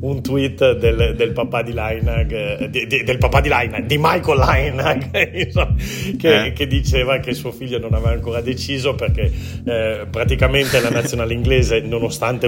[0.00, 4.38] un, tweet del, del, papà di Lainag, di, di, del papà di Lainag, di Michael
[4.38, 5.10] Lainag,
[6.18, 6.52] che, eh.
[6.52, 9.32] che, diceva che suo figlio non aveva ancora deciso perché
[9.64, 12.46] eh, praticamente la nazionale inglese, nonostante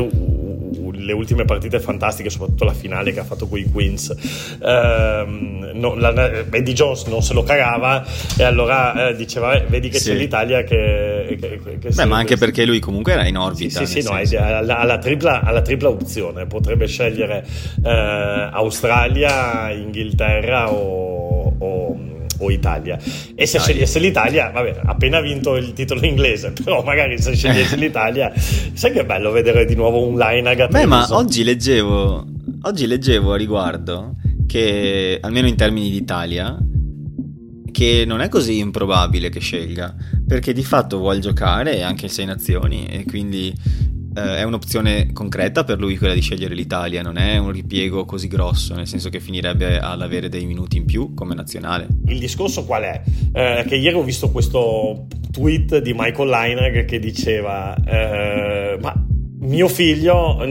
[1.07, 4.15] le ultime partite fantastiche, soprattutto la finale che ha fatto con i Queens.
[4.61, 8.05] Ehm, no, la, Eddie Jones non se lo cagava
[8.37, 10.11] e allora eh, diceva: Vedi che sì.
[10.11, 11.37] c'è l'Italia che.
[11.41, 13.79] che, che Beh, ma anche perché lui comunque era in orbita.
[13.79, 17.47] Sì, sì, sì no, alla, alla, tripla, alla, tripla, opzione potrebbe scegliere
[17.85, 22.99] eh, Australia, Inghilterra o, o o Italia.
[23.35, 28.33] E se scegliesse l'Italia, vabbè, appena vinto il titolo inglese, però magari se scegliesse l'Italia,
[28.35, 32.27] sai che bello vedere di nuovo un line a Beh, ma oggi leggevo,
[32.63, 34.17] oggi leggevo a riguardo
[34.47, 36.57] che, almeno in termini di Italia,
[37.73, 39.95] che non è così improbabile che scelga,
[40.27, 43.53] perché di fatto vuole giocare anche in sei nazioni e quindi
[44.17, 48.29] eh, è un'opzione concreta per lui quella di scegliere l'Italia, non è un ripiego così
[48.29, 51.87] grosso, nel senso che finirebbe ad avere dei minuti in più come nazionale.
[52.07, 53.03] Il discorso qual è?
[53.33, 59.07] Eh, che ieri ho visto questo tweet di Michael Leiner che diceva eh, ma
[59.39, 60.43] mio figlio,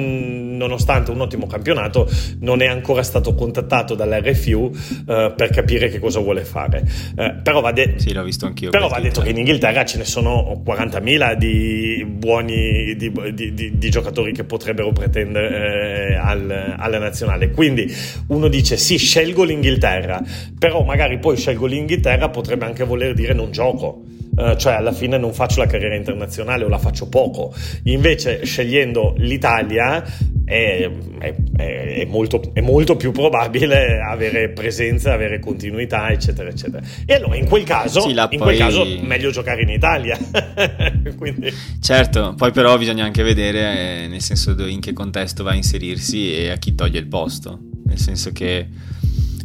[0.55, 4.71] nonostante un ottimo campionato, non è ancora stato contattato dall'RFU
[5.07, 6.83] eh, per capire che cosa vuole fare.
[7.15, 9.97] Eh, però va, de- sì, l'ho visto anch'io però va detto che in Inghilterra ce
[9.97, 16.97] ne sono 40.000 di buoni di, di, di giocatori che potrebbero pretendere eh, al, alla
[16.97, 17.51] nazionale.
[17.51, 17.91] Quindi
[18.27, 20.21] uno dice sì, scelgo l'Inghilterra,
[20.57, 24.03] però magari poi scelgo l'Inghilterra potrebbe anche voler dire non gioco.
[24.35, 27.53] Uh, cioè alla fine non faccio la carriera internazionale o la faccio poco.
[27.83, 30.03] Invece scegliendo l'Italia
[30.45, 36.85] è, è, è, molto, è, molto, più probabile avere presenza, avere continuità, eccetera, eccetera.
[37.05, 38.37] E allora in quel caso, sì, in poi...
[38.37, 40.17] quel caso meglio giocare in Italia.
[41.17, 41.51] Quindi...
[41.81, 46.35] Certo, poi però bisogna anche vedere eh, nel senso in che contesto va a inserirsi
[46.35, 47.59] e a chi toglie il posto.
[47.85, 48.67] Nel senso che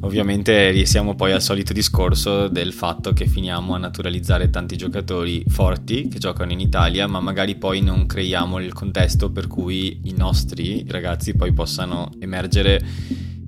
[0.02, 6.08] Ovviamente siamo poi al solito discorso del fatto che finiamo a naturalizzare tanti giocatori forti
[6.08, 10.84] che giocano in Italia, ma magari poi non creiamo il contesto per cui i nostri
[10.88, 12.80] ragazzi poi possano emergere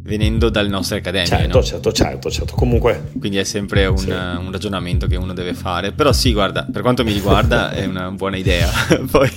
[0.02, 1.26] venendo dalle nostre accademie.
[1.26, 1.64] Certo, no?
[1.64, 2.54] certo, certo, certo.
[2.54, 3.10] Comunque.
[3.18, 4.10] Quindi è sempre un, sì.
[4.10, 5.92] un, ragionamento che uno deve fare.
[5.92, 8.68] Però sì, guarda, per quanto mi riguarda è una buona idea.
[9.10, 9.30] Poi...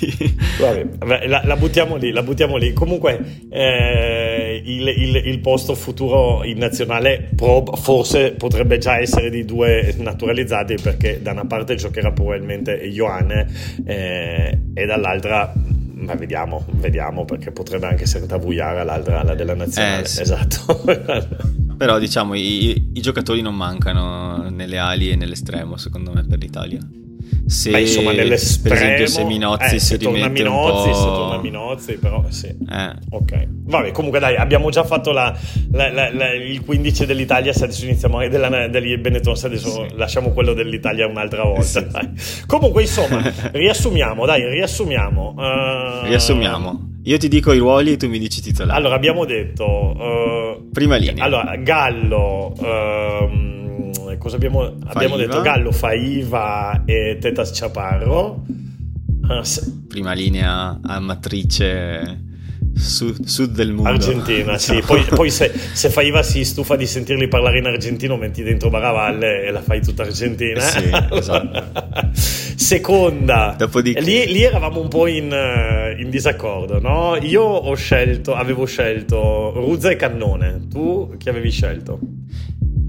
[0.59, 2.73] Vabbè, la, la, buttiamo lì, la buttiamo lì.
[2.73, 9.45] Comunque eh, il, il, il, posto futuro in nazionale prob- forse potrebbe già essere di
[9.45, 13.47] due naturalizzati perché da una parte giocherà probabilmente Ioane
[13.85, 15.53] eh, e dall'altra
[15.95, 20.03] ma vediamo, vediamo perché potrebbe anche essere Tavuyara l'altra, la della nazionale.
[20.03, 20.21] Eh, sì.
[20.21, 20.83] Esatto.
[21.77, 26.79] Però diciamo i, i, giocatori non mancano nelle ali e nell'estremo secondo me per l'Italia
[27.47, 32.25] se Beh, insomma, per esempio se Minozzi eh, si rimette Minozzi, se torna Minozzi però
[32.29, 32.93] sì eh.
[33.09, 35.35] ok vabbè comunque dai abbiamo già fatto la,
[35.71, 39.95] la, la, il 15 dell'Italia se adesso iniziamo della, degli Benetton se adesso sì.
[39.95, 41.63] lasciamo quello dell'Italia un'altra volta
[42.17, 42.43] sì.
[42.47, 43.21] comunque insomma
[43.53, 46.05] riassumiamo dai riassumiamo uh...
[46.07, 50.69] riassumiamo io ti dico i ruoli e tu mi dici titolare allora abbiamo detto uh...
[50.71, 53.55] prima linea allora Gallo uh
[54.17, 55.41] cosa abbiamo, abbiamo detto?
[55.41, 58.45] Gallo, Faiva e Tetas Chaparro.
[59.27, 59.41] Ah,
[59.87, 62.23] Prima linea a matrice
[62.75, 63.89] sud, sud del mondo.
[63.89, 64.81] Argentina, sì.
[64.85, 69.43] Poi, poi se, se, Faiva si stufa di sentirli parlare in argentino, metti dentro Baravalle
[69.43, 70.59] e la fai tutta argentina.
[70.59, 72.11] Sì, esatto.
[72.13, 74.01] Seconda, Dopodiché...
[74.01, 75.33] lì, lì, eravamo un po' in,
[75.97, 77.17] in, disaccordo, no?
[77.21, 80.67] Io ho scelto, avevo scelto Ruzza e Cannone.
[80.69, 81.99] Tu chi avevi scelto?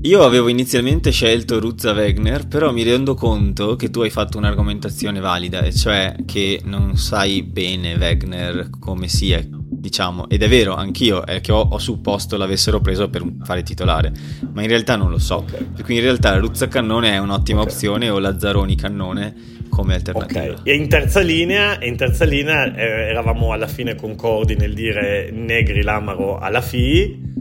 [0.06, 5.18] Io avevo inizialmente scelto Ruzza Wegner, però mi rendo conto che tu hai fatto un'argomentazione
[5.18, 11.26] valida, e cioè che non sai bene Wegner come sia, diciamo, ed è vero, anch'io
[11.26, 14.12] è che ho, ho, supposto l'avessero preso per fare titolare,
[14.52, 15.38] ma in realtà non lo so.
[15.38, 15.66] Okay.
[15.74, 17.72] Quindi in realtà Ruzza Cannone è un'ottima okay.
[17.72, 19.34] opzione o Lazzaroni Cannone
[19.68, 20.54] come alternativa.
[20.60, 20.72] Okay.
[20.72, 25.82] E in terza linea, in terza linea eh, eravamo alla fine concordi nel dire Negri
[25.82, 27.34] Lamaro alla FI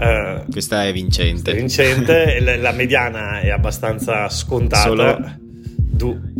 [0.00, 1.50] Uh, questa è vincente.
[1.50, 4.82] È vincente, la mediana è abbastanza scontata.
[4.82, 5.38] Solo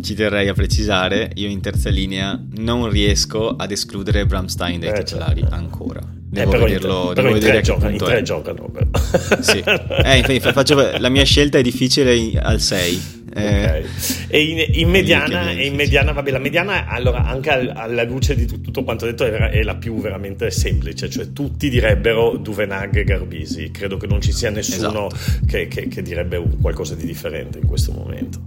[0.01, 5.03] ci terrei a precisare, io in terza linea non riesco ad escludere Bramstein dai eh,
[5.03, 5.55] titolari certo.
[5.55, 6.01] ancora.
[6.03, 8.71] Devo eh, vederlo, devo vedere che gioca, punto tre giocano.
[9.41, 9.59] sì.
[9.59, 13.85] eh, infatti, faccio, la mia scelta è difficile al 6 Okay.
[14.27, 18.45] E in, in mediana, e in mediana, vabbè, la mediana, allora, anche alla luce di
[18.45, 23.71] tutto quanto detto, è la più veramente semplice, cioè tutti direbbero Duvenag e Garbisi.
[23.71, 25.45] Credo che non ci sia nessuno esatto.
[25.47, 28.39] che, che, che direbbe qualcosa di differente in questo momento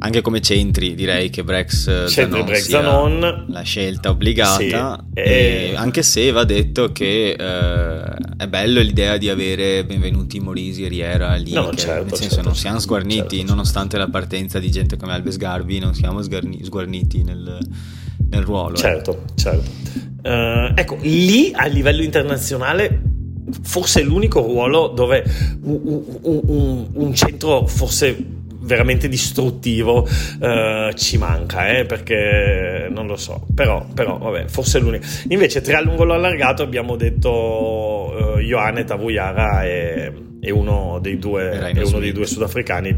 [0.00, 5.72] anche come centri direi che Brex Zanon Brex Zanon la scelta obbligata sì, e...
[5.74, 8.02] anche se va detto che eh,
[8.36, 12.34] è bello l'idea di avere benvenuti Morisi e Riera lì no, che, certo, nel senso
[12.34, 16.22] certo, non siamo sguarniti certo, nonostante la partenza di gente come Alves Garbi non siamo
[16.22, 17.58] sgarni- sguarniti nel,
[18.30, 18.78] nel, ruolo eh.
[18.78, 19.40] certo eh.
[19.40, 19.70] certo
[20.22, 23.02] uh, ecco lì a livello internazionale
[23.62, 25.24] forse è l'unico ruolo dove
[25.62, 25.80] un,
[26.22, 28.36] un, un, un centro forse
[28.68, 30.06] veramente distruttivo
[30.40, 35.06] uh, ci manca, eh, perché non lo so, però, però vabbè, forse è l'unico.
[35.28, 41.98] Invece triangolo allargato abbiamo detto uh, Ioane Tavuyara e, e, uno, dei due, e uno
[41.98, 42.94] dei due sudafricani,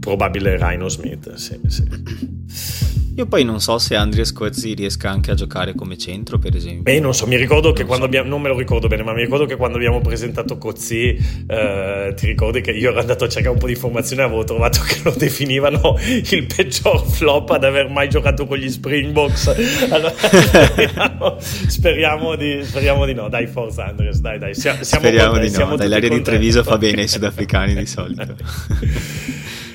[0.00, 3.04] probabile Rhino Smith, sì, sì.
[3.16, 6.82] Io poi non so se Andrea Squazzi riesca anche a giocare come centro, per esempio.
[6.82, 8.10] Beh, non so, mi ricordo che non quando so.
[8.10, 12.12] abbiamo, non me lo ricordo bene, ma mi ricordo che quando abbiamo presentato Cozzi, eh,
[12.14, 14.80] ti ricordi che io ero andato a cercare un po' di informazioni e avevo trovato
[14.86, 15.98] che lo definivano
[16.30, 19.46] il peggior flop ad aver mai giocato con gli Springboks.
[19.88, 23.30] Allora, speriamo, speriamo, di, speriamo, di, no.
[23.30, 24.54] Dai, forza Andres, dai, dai.
[24.54, 25.74] Siamo, speriamo contenti, di no.
[25.76, 28.36] Dai, l'aria di Treviso fa bene ai sudafricani di solito.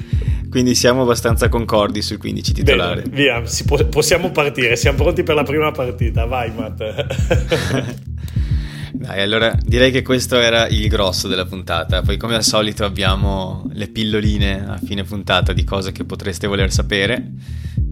[0.51, 3.03] Quindi siamo abbastanza concordi sul 15 titolare.
[3.03, 6.25] Bene, via, può, possiamo partire, siamo pronti per la prima partita.
[6.25, 7.99] Vai, Matt.
[8.91, 12.01] Dai, allora direi che questo era il grosso della puntata.
[12.01, 16.69] Poi, come al solito, abbiamo le pilloline a fine puntata di cose che potreste voler
[16.69, 17.31] sapere.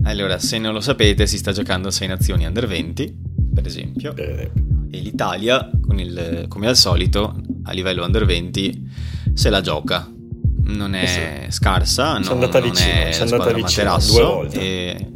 [0.04, 3.16] Allora, se non lo sapete, si sta giocando a 6 nazioni under 20,
[3.56, 4.14] per esempio.
[4.18, 4.52] E
[4.90, 8.90] l'Italia, il, come al solito, a livello under 20,
[9.34, 10.12] se la gioca
[10.76, 11.52] non è sì.
[11.52, 14.60] scarsa, non, andata non vicino, è andata vicino due volte.
[14.60, 15.12] E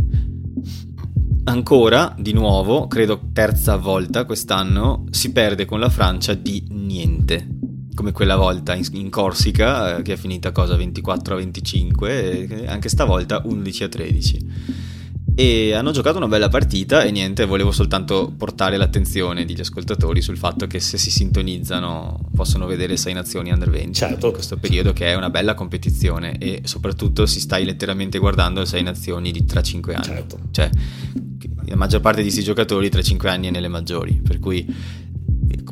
[1.46, 7.48] ancora, di nuovo, credo terza volta quest'anno, si perde con la Francia di niente.
[7.94, 12.90] Come quella volta in, in Corsica, eh, che è finita cosa 24 a 25, anche
[12.90, 14.92] stavolta 11 a 13
[15.36, 20.38] e hanno giocato una bella partita e niente, volevo soltanto portare l'attenzione degli ascoltatori sul
[20.38, 24.28] fatto che se si sintonizzano possono vedere sei nazioni under 20 certo.
[24.28, 28.84] in questo periodo che è una bella competizione e soprattutto si stai letteralmente guardando sei
[28.84, 30.04] nazioni di tra 5 anni.
[30.04, 30.40] Certo.
[30.52, 30.70] Cioè,
[31.66, 34.66] la maggior parte di questi giocatori tra 5 anni è nelle maggiori, per cui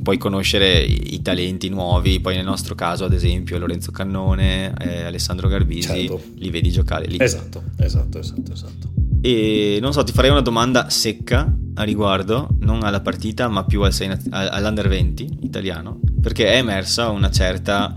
[0.01, 5.47] puoi conoscere i, talenti nuovi, poi nel nostro caso ad esempio Lorenzo Cannone, eh, Alessandro
[5.47, 6.21] Garbisi, certo.
[6.37, 7.17] li vedi giocare lì.
[7.19, 8.91] Esatto, esatto, esatto, esatto.
[9.21, 13.83] E non so, ti farei una domanda secca a riguardo, non alla partita, ma più
[13.83, 13.93] al
[14.31, 17.95] all'Under 20 italiano, perché è emersa una certa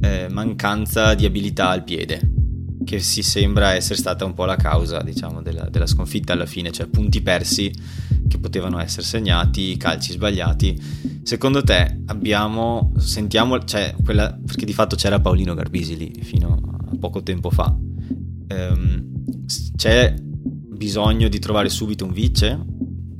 [0.00, 2.20] eh, mancanza di abilità al piede,
[2.84, 6.70] che si sembra essere stata un po' la causa, diciamo, della, della sconfitta alla fine,
[6.70, 7.72] cioè punti persi
[8.28, 11.20] che potevano essere segnati, calci sbagliati.
[11.24, 16.60] Secondo te abbiamo, sentiamo, cioè, quella, perché di fatto c'era Paolino Garbisi lì fino
[16.92, 17.76] a poco tempo fa.
[18.52, 19.08] Um,
[19.76, 20.14] c'è
[20.80, 22.58] bisogno di trovare subito un vice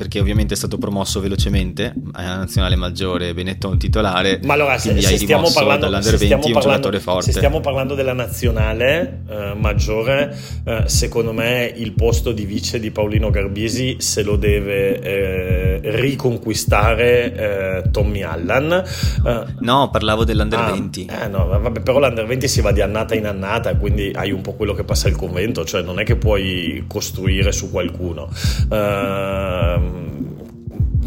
[0.00, 5.18] perché ovviamente è stato promosso velocemente alla nazionale maggiore Benetton titolare ma allora se, se
[5.18, 7.24] stiamo parlando dell'Under 20 un giocatore forte.
[7.24, 10.34] se stiamo parlando della nazionale eh, maggiore
[10.64, 17.82] eh, secondo me il posto di vice di Paolino Garbisi se lo deve eh, riconquistare
[17.82, 18.72] eh, Tommy Allan.
[18.72, 22.80] Eh, no parlavo dell'Under ah, 20 eh, no, vabbè, però l'Under 20 si va di
[22.80, 26.04] annata in annata quindi hai un po' quello che passa il convento cioè non è
[26.04, 28.30] che puoi costruire su qualcuno.
[28.70, 30.29] Uh, Hmm.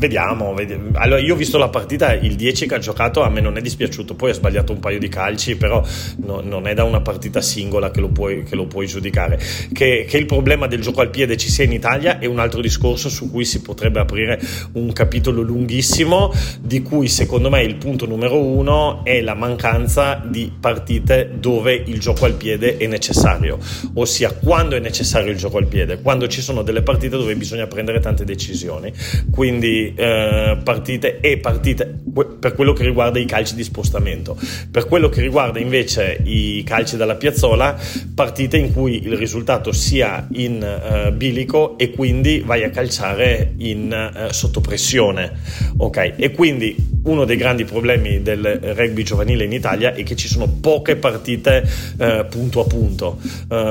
[0.04, 3.40] Vediamo, vediamo, Allora, io ho visto la partita, il 10 che ha giocato a me
[3.40, 5.82] non è dispiaciuto, poi ha sbagliato un paio di calci, però
[6.18, 9.40] no, non è da una partita singola che lo puoi, che lo puoi giudicare.
[9.72, 12.60] Che, che, il problema del gioco al piede ci sia in Italia è un altro
[12.60, 14.42] discorso su cui si potrebbe aprire
[14.74, 20.52] un capitolo lunghissimo, di cui secondo me il punto numero uno è la mancanza di
[20.60, 23.58] partite dove il gioco al piede è necessario,
[23.94, 27.68] ossia quando è necessario il gioco al piede, quando ci sono delle partite dove bisogna
[27.68, 28.92] prendere tante decisioni.
[29.32, 32.02] Quindi eh, partite e partite
[32.40, 34.38] per quello che riguarda i calci di spostamento.
[34.70, 37.78] Per quello che riguarda invece i calci dalla piazzola,
[38.14, 44.12] partite in cui il risultato sia in uh, bilico e quindi vai a calciare in
[44.14, 45.32] uh, sottopressione.
[45.78, 46.76] Ok, e quindi
[47.06, 51.68] uno dei grandi problemi del rugby giovanile in Italia è che ci sono poche partite
[51.98, 53.20] uh, punto a punto.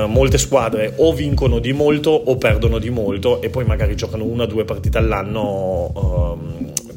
[0.07, 4.43] molte squadre o vincono di molto o perdono di molto e poi magari giocano una
[4.43, 6.02] o due partite all'anno um,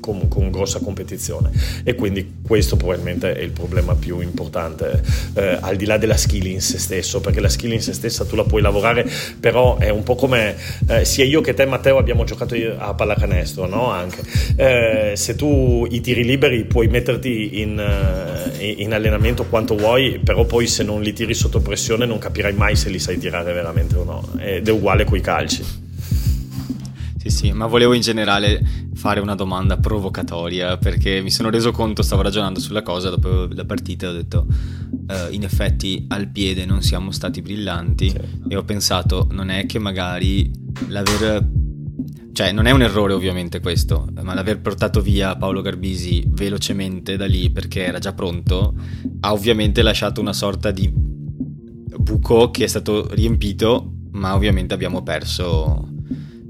[0.07, 1.51] con, con, grossa competizione.
[1.83, 5.03] E quindi questo probabilmente è il problema più importante
[5.35, 8.25] eh, al di là della skill in se stesso perché la skill in se stessa
[8.25, 9.09] tu la puoi lavorare
[9.41, 10.55] però è un po' come
[10.87, 13.91] eh, sia io che te Matteo abbiamo giocato a pallacanestro no?
[13.91, 14.23] anche.
[14.55, 20.45] Eh, se tu i tiri liberi puoi metterti in, eh, in allenamento quanto vuoi però
[20.45, 23.97] poi se non li tiri sotto pressione non capirai mai se li sai tirare veramente
[23.97, 24.29] o no.
[24.39, 25.65] Ed è uguale coi calci.
[27.19, 32.03] Sì, sì, ma volevo in generale fare una domanda provocatoria perché mi sono reso conto,
[32.03, 36.83] stavo ragionando sulla cosa dopo la partita, ho detto uh, in effetti al piede non
[36.83, 38.21] siamo stati brillanti sì.
[38.49, 40.51] e ho pensato non è che magari
[40.89, 41.49] l'aver
[42.33, 47.27] cioè non è un errore ovviamente questo, ma l'aver portato via Paolo Garbisi velocemente da
[47.27, 48.75] lì perché era già pronto
[49.21, 55.95] ha ovviamente lasciato una sorta di buco che è stato riempito, ma ovviamente abbiamo perso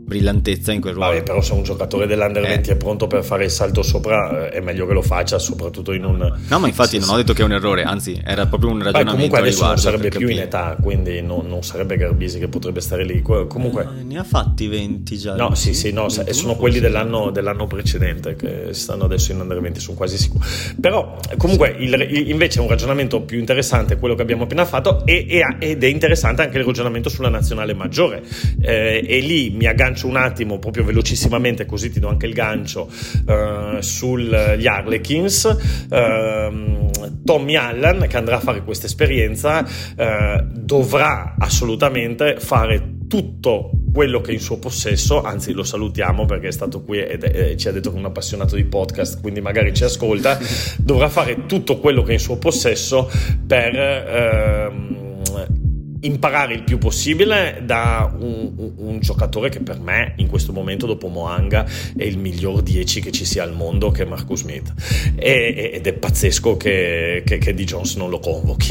[0.07, 1.11] brillantezza in quel ruolo.
[1.11, 2.49] Vabbè, però se un giocatore dell'Under eh.
[2.49, 5.93] 20 è pronto per fare il salto sopra, eh, è meglio che lo faccia, soprattutto
[5.93, 6.33] in un...
[6.49, 8.85] No, ma infatti sì, non ho detto che è un errore, anzi era proprio un
[8.85, 12.47] ragionamento Beh, comunque adesso non sarebbe più in età, quindi non, non, sarebbe Garbisi che
[12.47, 13.21] potrebbe stare lì.
[13.21, 13.83] Comunque...
[13.83, 15.35] Eh, ne ha fatti 20 già.
[15.35, 19.81] No, sì, sì, no, sono quelli dell'anno, dell'anno, precedente che stanno adesso in Under 20,
[19.81, 20.45] sono quasi sicuro.
[20.81, 25.05] Però comunque il, il, invece è un ragionamento più interessante quello che abbiamo appena fatto
[25.05, 28.23] e, e, ed è interessante anche il ragionamento sulla nazionale maggiore.
[28.61, 32.91] Eh, e lì mi aggancio un attimo proprio velocissimamente, così ti do anche il gancio,
[33.27, 35.57] uh, sugli Harlequins.
[35.89, 36.85] Uh,
[37.25, 44.31] Tommy Allen, che andrà a fare questa esperienza, uh, dovrà assolutamente fare tutto quello che
[44.31, 47.73] è in suo possesso, anzi lo salutiamo perché è stato qui e eh, ci ha
[47.73, 50.39] detto che è un appassionato di podcast, quindi magari ci ascolta,
[50.77, 53.11] dovrà fare tutto quello che è in suo possesso
[53.47, 53.75] per...
[53.77, 55.05] Ehm,
[56.01, 61.09] imparare il più possibile da un, un, giocatore che per me in questo momento dopo
[61.09, 61.67] Moanga
[61.97, 64.73] è il miglior 10 che ci sia al mondo che è Marcus Smith.
[65.17, 68.69] E, ed è pazzesco che, che, che Di Jones non lo convochi.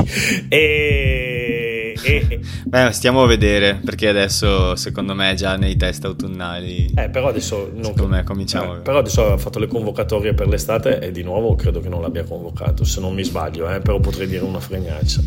[0.47, 1.64] E
[2.03, 6.91] e, Beh, stiamo a vedere perché adesso secondo me è già nei test autunnali.
[6.95, 8.77] Eh, però adesso non secondo me cominciamo.
[8.77, 12.01] Eh, però adesso ha fatto le convocatorie per l'estate e di nuovo credo che non
[12.01, 15.21] l'abbia convocato, se non mi sbaglio, eh, però potrei dire una fregnaccia.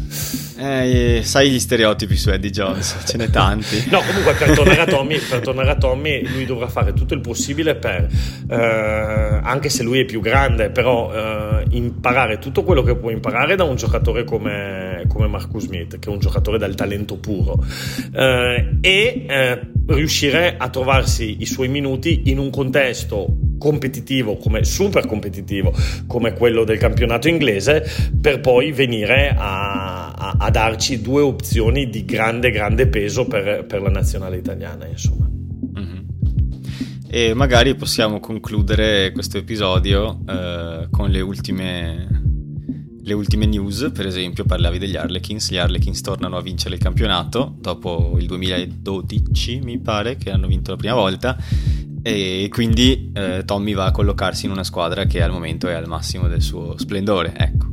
[0.59, 3.87] Eh, sai gli stereotipi su Eddie Jones, ce n'è tanti.
[3.91, 7.21] no, comunque per tornare, a Tommy, per tornare a Tommy, lui dovrà fare tutto il
[7.21, 8.09] possibile per,
[8.49, 13.55] eh, anche se lui è più grande, però eh, imparare tutto quello che può imparare
[13.55, 17.65] da un giocatore come, come Marcus Smith, che è un giocatore dal talento puro,
[18.13, 25.07] eh, e eh, riuscire a trovarsi i suoi minuti in un contesto competitivo, come super
[25.07, 25.75] competitivo,
[26.07, 27.85] come quello del campionato inglese,
[28.21, 33.83] per poi venire a, a, a darci due opzioni di grande, grande peso per, per
[33.83, 35.29] la nazionale italiana, insomma.
[35.29, 35.99] Mm-hmm.
[37.11, 42.18] E magari possiamo concludere questo episodio eh, con le ultime
[43.09, 45.51] le ultime news, per esempio, parlavi degli Harlequins.
[45.51, 50.73] Gli Harlequins tornano a vincere il campionato dopo il 2012, mi pare, che hanno vinto
[50.73, 51.37] la prima volta
[52.03, 55.89] e quindi eh, Tommy va a collocarsi in una squadra che al momento è al
[55.89, 57.67] massimo del suo splendore, ecco.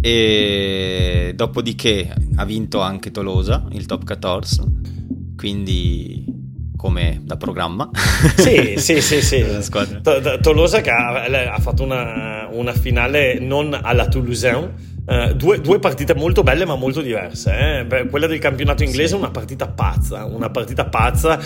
[0.00, 4.62] E dopodiché ha vinto anche Tolosa, il top 14,
[5.36, 6.24] quindi
[6.82, 7.88] come da programma.
[8.36, 9.46] Sì, sì, sì, sì.
[10.42, 11.22] Tolosa che ha,
[11.54, 16.76] ha fatto una, una finale non alla Toulousain Uh, due, due, partite molto belle ma
[16.76, 17.80] molto diverse.
[17.80, 17.84] Eh?
[17.84, 19.14] Beh, quella del campionato inglese è sì.
[19.16, 21.40] una partita pazza, una partita pazza.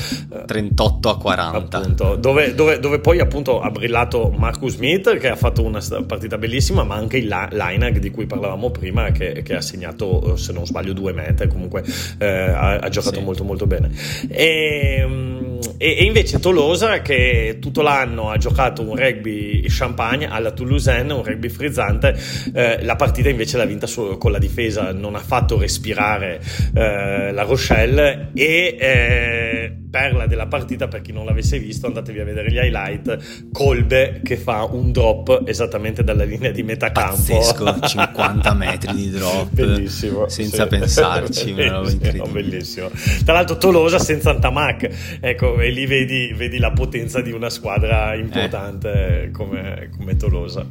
[0.47, 1.79] 38 a 40.
[1.79, 6.37] Appunto, dove, dove, dove, poi appunto ha brillato Marcus Smith che ha fatto una partita
[6.37, 10.67] bellissima, ma anche il Linag di cui parlavamo prima che, che, ha segnato, se non
[10.67, 11.83] sbaglio, due mete, comunque
[12.19, 13.25] eh, ha, ha, giocato sì.
[13.25, 13.91] molto molto bene.
[14.29, 20.51] E, ehm, e, e, invece Tolosa che tutto l'anno ha giocato un rugby champagne alla
[20.51, 22.19] Toulousaine, un rugby frizzante,
[22.53, 26.41] eh, la partita invece invece l'ha vinta solo con la difesa, non ha fatto respirare
[26.75, 32.25] eh, la Rochelle e eh, perla della partita per chi non l'avesse visto andatevi a
[32.25, 37.15] vedere gli highlight Colbe che fa un drop esattamente dalla linea di metà campo.
[37.15, 39.49] Pazzesco 50 metri di drop.
[39.51, 40.69] Bellissimo senza sì.
[40.69, 42.91] pensarci bellissimo, bellissimo.
[43.25, 48.15] Tra l'altro Tolosa senza Antamac ecco e lì vedi, vedi la potenza di una squadra
[48.17, 49.31] importante eh.
[49.31, 50.67] come, come Tolosa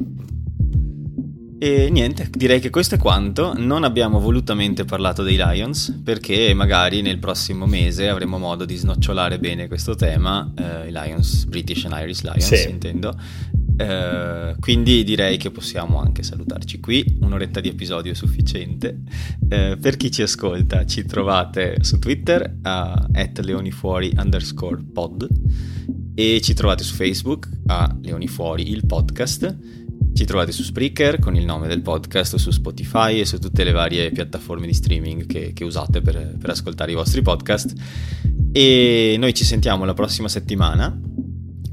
[1.66, 3.52] e niente, direi che questo è quanto.
[3.56, 9.40] Non abbiamo volutamente parlato dei Lions perché magari nel prossimo mese avremo modo di snocciolare
[9.40, 12.70] bene questo tema, eh, i Lions, British and Irish Lions sì.
[12.70, 13.18] intendo.
[13.78, 19.00] Eh, quindi direi che possiamo anche salutarci qui, un'oretta di episodio è sufficiente.
[19.48, 23.08] Eh, per chi ci ascolta ci trovate su Twitter a
[23.42, 25.28] leonifuori underscore pod
[26.14, 29.84] e ci trovate su Facebook a Leoni Fuori il podcast.
[30.16, 33.72] Ci trovate su Spreaker con il nome del podcast, su Spotify e su tutte le
[33.72, 37.74] varie piattaforme di streaming che, che usate per, per ascoltare i vostri podcast.
[38.50, 40.98] E noi ci sentiamo la prossima settimana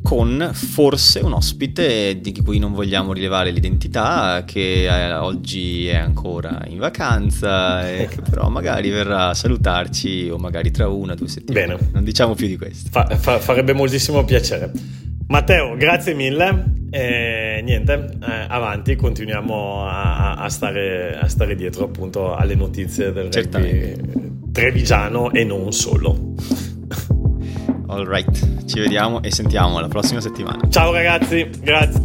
[0.02, 6.80] con forse un ospite di cui non vogliamo rilevare l'identità, che oggi è ancora in
[6.80, 11.76] vacanza e che però magari verrà a salutarci o magari tra una o due settimane.
[11.78, 11.90] Bene.
[11.94, 12.90] Non diciamo più di questo.
[12.92, 15.02] Fa, fa, farebbe moltissimo piacere.
[15.28, 16.82] Matteo, grazie mille.
[16.90, 23.32] E niente, eh, avanti, continuiamo a, a, stare, a, stare, dietro appunto alle notizie del
[23.32, 26.36] rugby trevigiano e non solo.
[27.88, 30.70] Alright, ci vediamo e sentiamo la prossima settimana.
[30.70, 32.02] Ciao ragazzi, grazie.